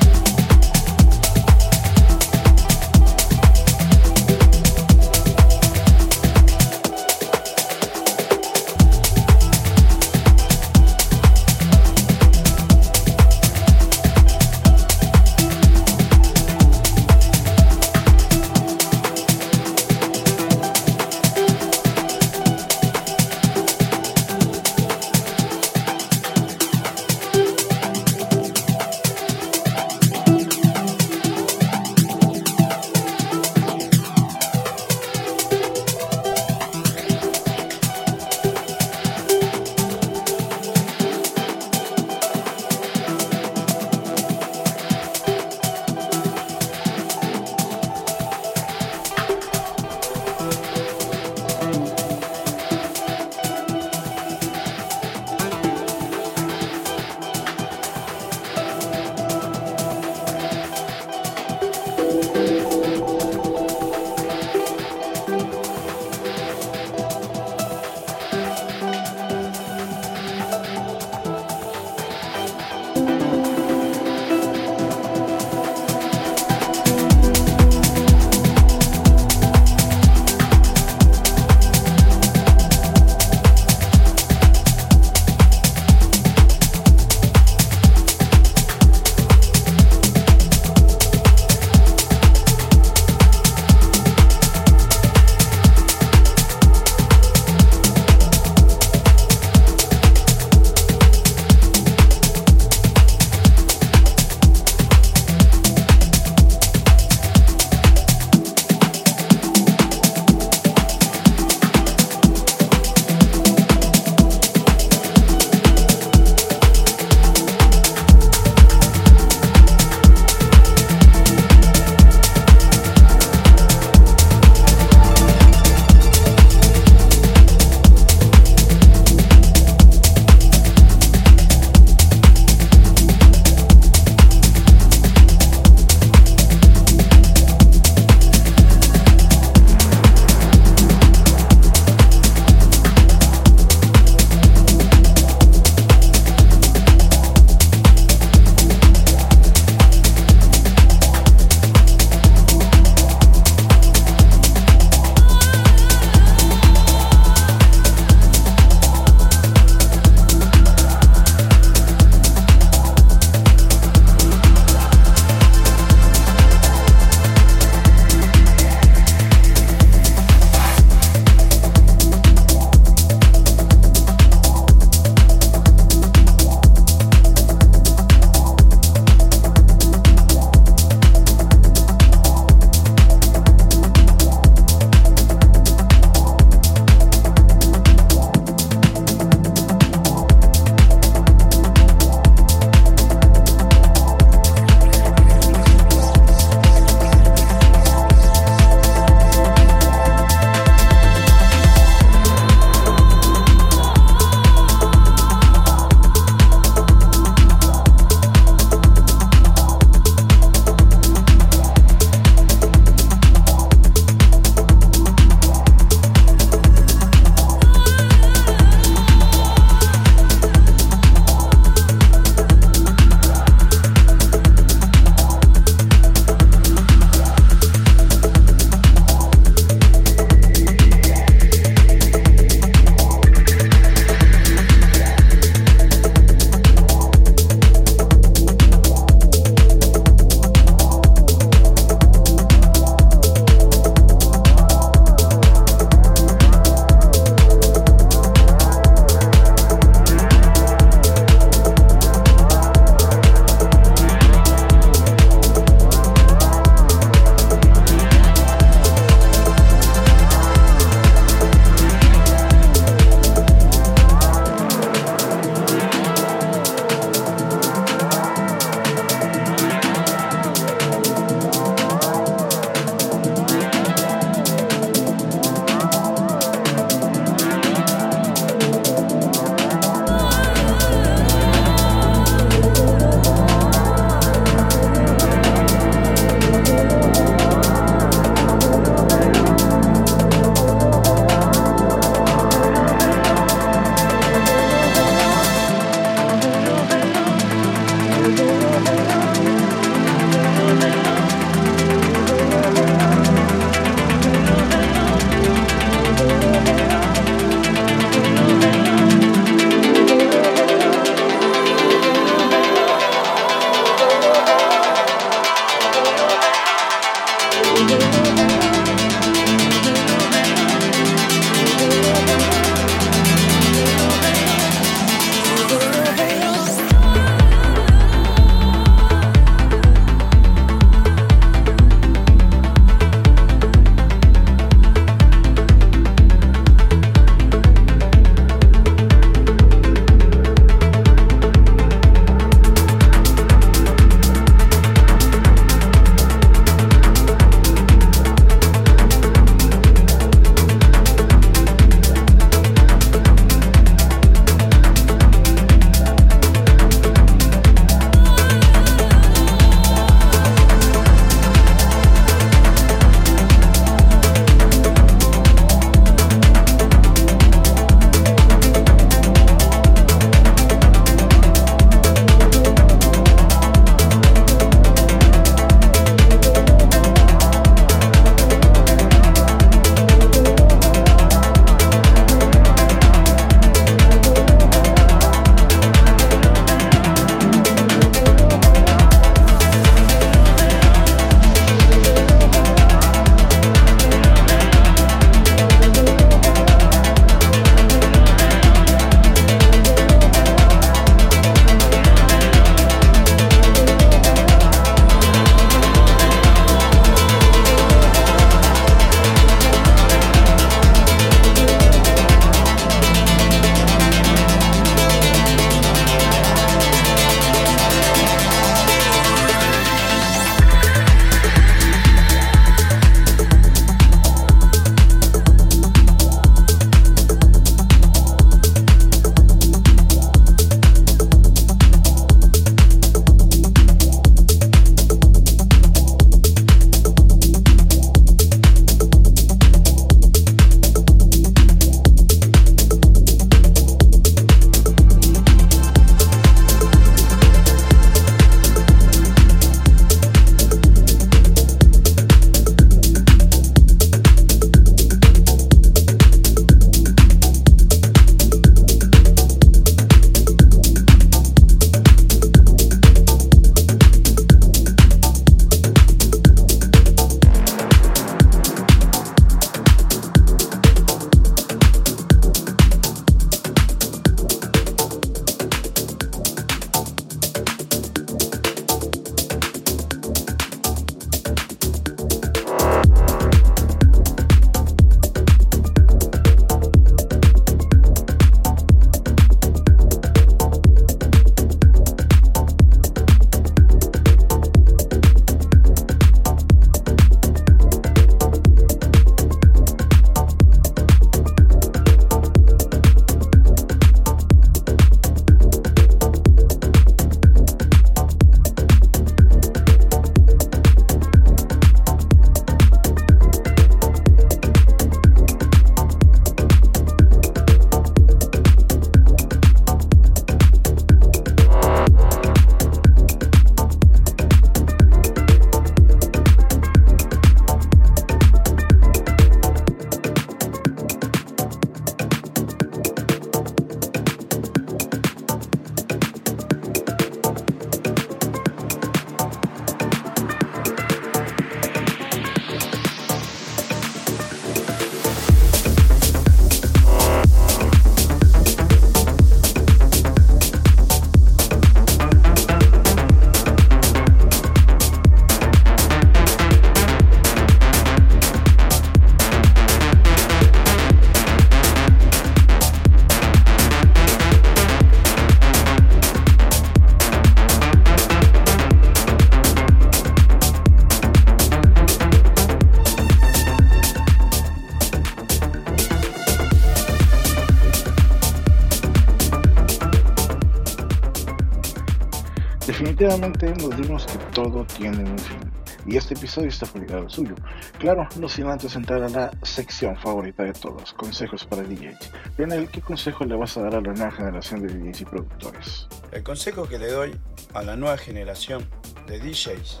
Definitivamente 583.22 583.80
nos 583.80 583.96
dimos 583.96 584.26
que 584.26 584.38
todo 584.52 584.84
tiene 584.84 585.22
un 585.22 585.38
fin, 585.38 585.60
y 586.06 586.16
este 586.16 586.34
episodio 586.34 586.68
está 586.68 586.86
publicado 586.86 587.20
al 587.20 587.30
suyo. 587.30 587.54
Claro, 588.00 588.26
no 588.34 588.48
sin 588.48 588.66
antes 588.66 588.96
entrar 588.96 589.22
a 589.22 589.28
la 589.28 589.52
sección 589.62 590.16
favorita 590.16 590.64
de 590.64 590.72
todos, 590.72 591.12
consejos 591.12 591.64
para 591.64 591.84
DJs. 591.84 592.18
Lionel, 592.58 592.88
¿qué 592.88 593.00
consejo 593.00 593.44
le 593.44 593.54
vas 593.54 593.76
a 593.76 593.82
dar 593.82 593.94
a 593.94 594.00
la 594.00 594.12
nueva 594.12 594.32
generación 594.32 594.82
de 594.82 594.88
DJs 594.88 595.20
y 595.20 595.24
productores? 595.24 596.08
El 596.32 596.42
consejo 596.42 596.88
que 596.88 596.98
le 596.98 597.12
doy 597.12 597.38
a 597.74 597.82
la 597.82 597.94
nueva 597.94 598.18
generación 598.18 598.84
de 599.28 599.38
DJs 599.38 600.00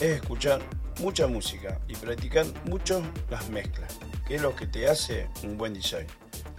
es 0.00 0.16
escuchar 0.16 0.60
mucha 1.00 1.28
música 1.28 1.78
y 1.86 1.94
practicar 1.94 2.44
mucho 2.64 3.02
las 3.30 3.48
mezclas, 3.50 4.00
que 4.26 4.34
es 4.34 4.42
lo 4.42 4.56
que 4.56 4.66
te 4.66 4.88
hace 4.88 5.28
un 5.44 5.56
buen 5.56 5.74
DJ. 5.74 6.08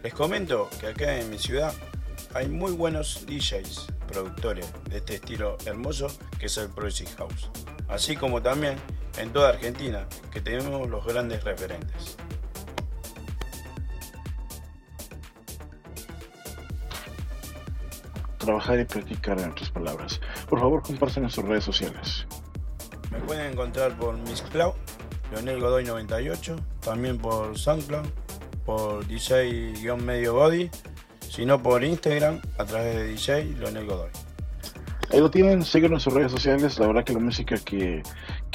Les 0.02 0.14
comento 0.14 0.70
que 0.80 0.88
acá 0.88 1.20
en 1.20 1.30
mi 1.30 1.38
ciudad 1.38 1.74
hay 2.34 2.48
muy 2.48 2.72
buenos 2.72 3.26
DJs, 3.28 3.88
productores 4.08 4.72
este 5.10 5.26
estilo 5.26 5.58
hermoso 5.66 6.08
que 6.38 6.46
es 6.46 6.58
el 6.58 6.70
Progressive 6.70 7.10
House, 7.18 7.50
así 7.88 8.16
como 8.16 8.44
también 8.44 8.78
en 9.18 9.34
toda 9.34 9.50
Argentina 9.50 10.06
que 10.32 10.40
tenemos 10.40 10.88
los 10.88 11.04
grandes 11.04 11.44
referentes. 11.44 12.16
Trabajar 18.38 18.80
y 18.80 18.86
practicar 18.86 19.40
en 19.40 19.50
otras 19.50 19.72
palabras. 19.72 20.22
Por 20.48 20.60
favor, 20.60 20.84
compartan 20.84 21.24
en 21.24 21.30
sus 21.32 21.44
redes 21.44 21.64
sociales. 21.64 22.28
Me 23.12 23.20
pueden 23.22 23.52
encontrar 23.52 23.98
por 23.98 24.16
Miss 24.16 24.44
Cloud, 24.44 24.74
Leonel 25.32 25.60
Godoy 25.60 25.86
98, 25.86 26.56
también 26.82 27.18
por 27.18 27.58
SoundCloud, 27.58 28.06
por 28.64 29.08
DJ-medio 29.08 30.36
body, 30.36 30.70
sino 31.28 31.62
por 31.62 31.84
Instagram 31.84 32.42
a 32.60 32.66
través 32.66 32.96
de 32.96 33.08
DJ 33.08 33.44
Leonel 33.56 33.88
Godoy. 33.88 34.29
Ahí 35.12 35.20
lo 35.20 35.32
tienen, 35.32 35.64
síguenos 35.64 35.98
en 35.98 36.04
sus 36.04 36.14
redes 36.14 36.32
sociales. 36.32 36.78
La 36.78 36.88
verdad 36.88 37.04
que 37.04 37.14
la 37.14 37.20
música 37.20 37.56
que, 37.58 38.04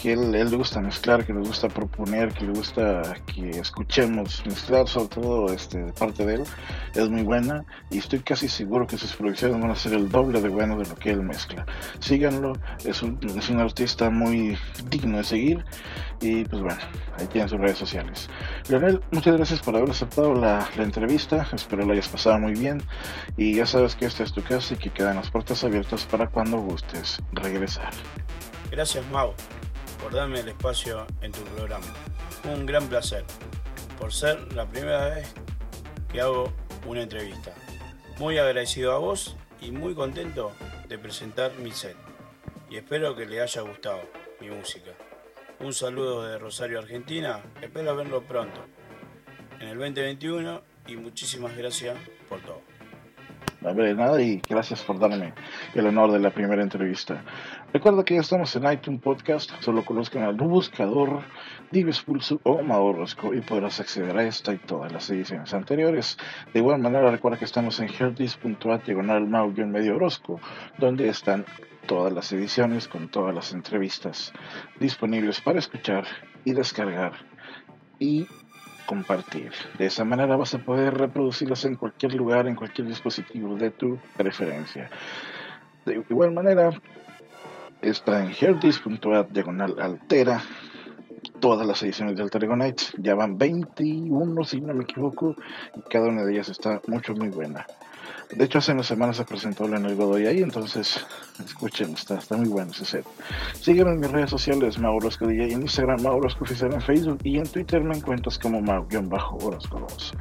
que 0.04 0.12
él, 0.12 0.32
le 0.32 0.44
gusta 0.44 0.82
mezclar, 0.82 1.24
que 1.24 1.32
le 1.32 1.40
gusta 1.40 1.66
proponer, 1.68 2.30
que 2.34 2.44
le 2.44 2.52
gusta 2.52 3.00
que 3.24 3.48
escuchemos 3.48 4.44
mezclar, 4.44 4.86
sobre 4.86 5.08
todo 5.08 5.50
este, 5.50 5.78
de 5.78 5.92
parte 5.94 6.26
de 6.26 6.34
él, 6.34 6.42
es 6.94 7.08
muy 7.08 7.22
buena. 7.22 7.64
Y 7.90 7.96
estoy 7.98 8.18
casi 8.18 8.46
seguro 8.48 8.86
que 8.86 8.98
sus 8.98 9.14
producciones 9.14 9.58
van 9.58 9.70
a 9.70 9.74
ser 9.74 9.94
el 9.94 10.10
doble 10.10 10.42
de 10.42 10.50
bueno 10.50 10.76
de 10.76 10.84
lo 10.84 10.94
que 10.96 11.08
él 11.08 11.22
mezcla. 11.22 11.64
Síganlo, 12.00 12.52
es 12.84 13.02
un, 13.02 13.18
artista 13.58 14.10
muy 14.10 14.58
digno 14.90 15.16
de 15.16 15.24
seguir. 15.24 15.64
Y 16.20 16.44
pues 16.44 16.60
bueno, 16.60 16.80
ahí 17.18 17.26
tienen 17.28 17.48
sus 17.48 17.58
redes 17.58 17.78
sociales. 17.78 18.28
Leonel, 18.68 19.00
muchas 19.10 19.34
gracias 19.34 19.62
por 19.62 19.74
haber 19.74 19.88
aceptado 19.88 20.34
la, 20.34 20.68
la 20.76 20.82
entrevista. 20.82 21.48
Espero 21.50 21.86
la 21.86 21.94
hayas 21.94 22.08
pasado 22.08 22.38
muy 22.38 22.52
bien. 22.52 22.82
Y 23.38 23.54
ya 23.54 23.64
sabes 23.64 23.94
que 23.94 24.04
esta 24.04 24.22
es 24.22 24.32
tu 24.34 24.42
casa 24.42 24.74
y 24.74 24.76
que 24.76 24.90
quedan 24.90 25.16
las 25.16 25.30
puertas 25.30 25.64
abiertas 25.64 26.04
para 26.04 26.26
cuando 26.26 26.58
gustes 26.58 27.22
regresar. 27.32 27.94
Gracias 28.70 29.02
Mau 29.10 29.32
por 30.04 30.12
darme 30.12 30.40
el 30.40 30.48
espacio 30.48 31.06
en 31.22 31.32
tu 31.32 31.40
programa. 31.44 31.86
Un 32.44 32.66
gran 32.66 32.86
placer 32.88 33.24
por 33.98 34.12
ser 34.12 34.52
la 34.52 34.66
primera 34.66 35.08
vez 35.08 35.32
que 36.12 36.20
hago 36.20 36.52
una 36.86 37.00
entrevista. 37.00 37.54
Muy 38.18 38.36
agradecido 38.36 38.92
a 38.92 38.98
vos 38.98 39.34
y 39.62 39.70
muy 39.70 39.94
contento 39.94 40.52
de 40.90 40.98
presentar 40.98 41.54
mi 41.54 41.72
set. 41.72 41.96
Y 42.68 42.76
espero 42.76 43.16
que 43.16 43.24
le 43.24 43.40
haya 43.40 43.62
gustado 43.62 44.02
mi 44.42 44.50
música. 44.50 44.90
Un 45.60 45.72
saludo 45.72 46.22
de 46.24 46.38
Rosario, 46.38 46.80
Argentina. 46.80 47.42
Espero 47.62 47.96
verlo 47.96 48.22
pronto 48.24 48.60
en 49.58 49.68
el 49.68 49.78
2021 49.78 50.60
y 50.86 50.96
muchísimas 50.96 51.56
gracias 51.56 51.96
por 52.28 52.42
todo. 52.42 52.73
Hombre, 53.64 53.94
nada 53.94 54.20
y 54.20 54.42
gracias 54.46 54.82
por 54.82 54.98
darme 54.98 55.32
el 55.74 55.86
honor 55.86 56.12
de 56.12 56.18
la 56.18 56.28
primera 56.30 56.62
entrevista. 56.62 57.24
Recuerda 57.72 58.04
que 58.04 58.14
ya 58.14 58.20
estamos 58.20 58.54
en 58.56 58.70
iTunes 58.70 59.00
Podcast, 59.00 59.50
solo 59.60 59.82
conozcan 59.86 60.22
al 60.22 60.34
buscador 60.34 61.22
Dives 61.70 62.02
Pulso 62.02 62.38
o 62.42 62.62
Maorosco 62.62 63.32
y 63.32 63.40
podrás 63.40 63.80
acceder 63.80 64.18
a 64.18 64.24
esta 64.24 64.52
y 64.52 64.58
todas 64.58 64.92
las 64.92 65.08
ediciones 65.08 65.54
anteriores. 65.54 66.18
De 66.52 66.60
igual 66.60 66.78
manera 66.78 67.10
recuerda 67.10 67.38
que 67.38 67.46
estamos 67.46 67.80
en 67.80 67.88
herdis.at 67.88 68.82
diagonal 68.84 69.26
medio 69.26 69.96
Orozco, 69.96 70.40
donde 70.76 71.08
están 71.08 71.46
todas 71.86 72.12
las 72.12 72.30
ediciones 72.32 72.86
con 72.86 73.08
todas 73.08 73.34
las 73.34 73.54
entrevistas 73.54 74.34
disponibles 74.78 75.40
para 75.40 75.58
escuchar 75.58 76.04
y 76.44 76.52
descargar 76.52 77.12
y 77.98 78.26
compartir. 78.86 79.52
De 79.78 79.86
esa 79.86 80.04
manera 80.04 80.36
vas 80.36 80.54
a 80.54 80.58
poder 80.58 80.94
reproducirlas 80.94 81.64
en 81.64 81.76
cualquier 81.76 82.14
lugar, 82.14 82.46
en 82.46 82.54
cualquier 82.54 82.86
dispositivo 82.86 83.56
de 83.56 83.70
tu 83.70 83.98
preferencia. 84.16 84.90
De 85.84 86.02
igual 86.08 86.32
manera, 86.32 86.70
está 87.82 88.24
en 88.24 88.32
herdis.at 88.38 89.26
diagonal 89.28 89.78
altera 89.78 90.42
todas 91.40 91.66
las 91.66 91.82
ediciones 91.82 92.16
de 92.16 92.22
Alter 92.22 92.48
Nights. 92.48 92.94
Ya 92.98 93.14
van 93.14 93.36
21, 93.36 94.44
si 94.44 94.60
no 94.60 94.74
me 94.74 94.84
equivoco, 94.84 95.36
y 95.76 95.80
cada 95.90 96.08
una 96.08 96.24
de 96.24 96.32
ellas 96.32 96.48
está 96.48 96.80
mucho, 96.86 97.14
muy 97.14 97.28
buena. 97.28 97.66
De 98.30 98.44
hecho, 98.44 98.58
hace 98.58 98.72
unas 98.72 98.86
semanas 98.86 99.16
se 99.16 99.24
presentó 99.24 99.68
Leonel 99.68 99.94
Godoy 99.94 100.26
ahí, 100.26 100.42
entonces 100.42 101.04
escuchen, 101.44 101.92
está, 101.92 102.16
está 102.16 102.36
muy 102.36 102.48
bueno 102.48 102.72
ese 102.72 102.84
set. 102.84 103.06
Sígueme 103.60 103.92
en 103.92 104.00
mis 104.00 104.10
redes 104.10 104.30
sociales, 104.30 104.78
Maurosco 104.78 105.26
DJ, 105.26 105.52
en 105.52 105.62
Instagram, 105.62 106.02
Maurosco 106.02 106.44
Oficial 106.44 106.72
en 106.72 106.80
Facebook 106.80 107.18
y 107.22 107.38
en 107.38 107.46
Twitter 107.46 107.82
me 107.82 107.96
encuentras 107.96 108.38
como 108.38 108.60
Mau-Orozco 108.60 109.80
2. 109.80 110.14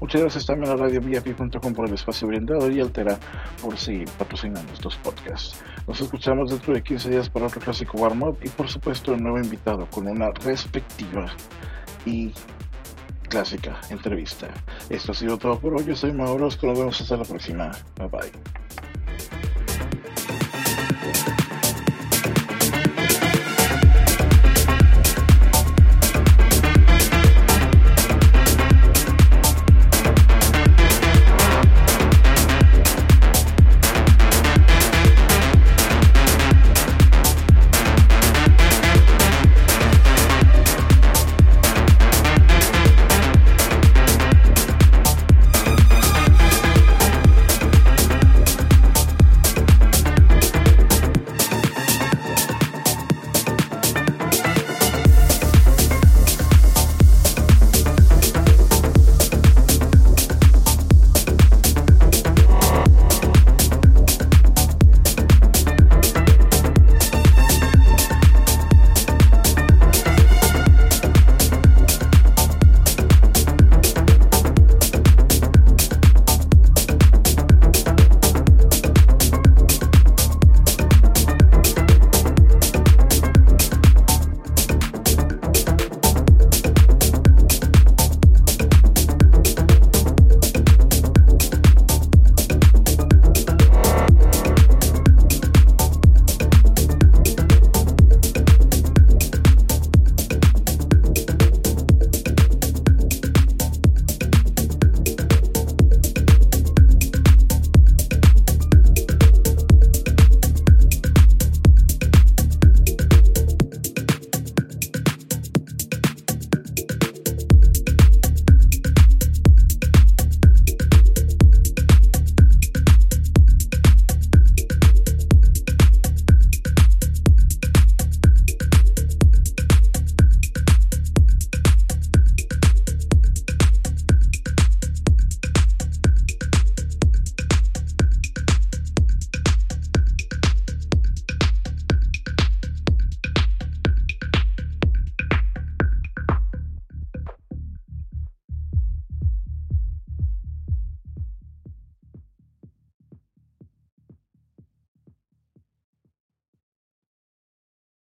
Muchas 0.00 0.20
gracias 0.20 0.46
también 0.46 0.72
a 0.72 0.76
RadioVIP.com 0.76 1.74
por 1.74 1.86
el 1.86 1.94
espacio 1.94 2.28
brindado 2.28 2.70
y 2.70 2.80
Altera 2.80 3.18
por 3.62 3.76
seguir 3.78 4.08
patrocinando 4.18 4.72
estos 4.72 4.96
podcasts. 4.96 5.62
Nos 5.86 6.00
escuchamos 6.00 6.50
dentro 6.50 6.74
de 6.74 6.82
15 6.82 7.10
días 7.10 7.30
para 7.30 7.46
otro 7.46 7.60
clásico 7.60 7.98
warm-up 7.98 8.38
y 8.42 8.48
por 8.48 8.68
supuesto 8.68 9.12
un 9.12 9.22
nuevo 9.22 9.38
invitado 9.38 9.86
con 9.90 10.08
una 10.08 10.30
respectiva 10.30 11.26
y 12.06 12.32
clásica 13.28 13.80
entrevista. 13.90 14.48
Esto 14.88 15.12
ha 15.12 15.14
sido 15.14 15.38
todo 15.38 15.58
por 15.58 15.74
hoy. 15.74 15.84
Yo 15.84 15.96
soy 15.96 16.12
Mauro. 16.12 16.44
Nos 16.44 16.58
vemos 16.60 17.00
hasta 17.00 17.16
la 17.16 17.24
próxima. 17.24 17.70
Bye 17.96 18.08
bye. 18.08 19.53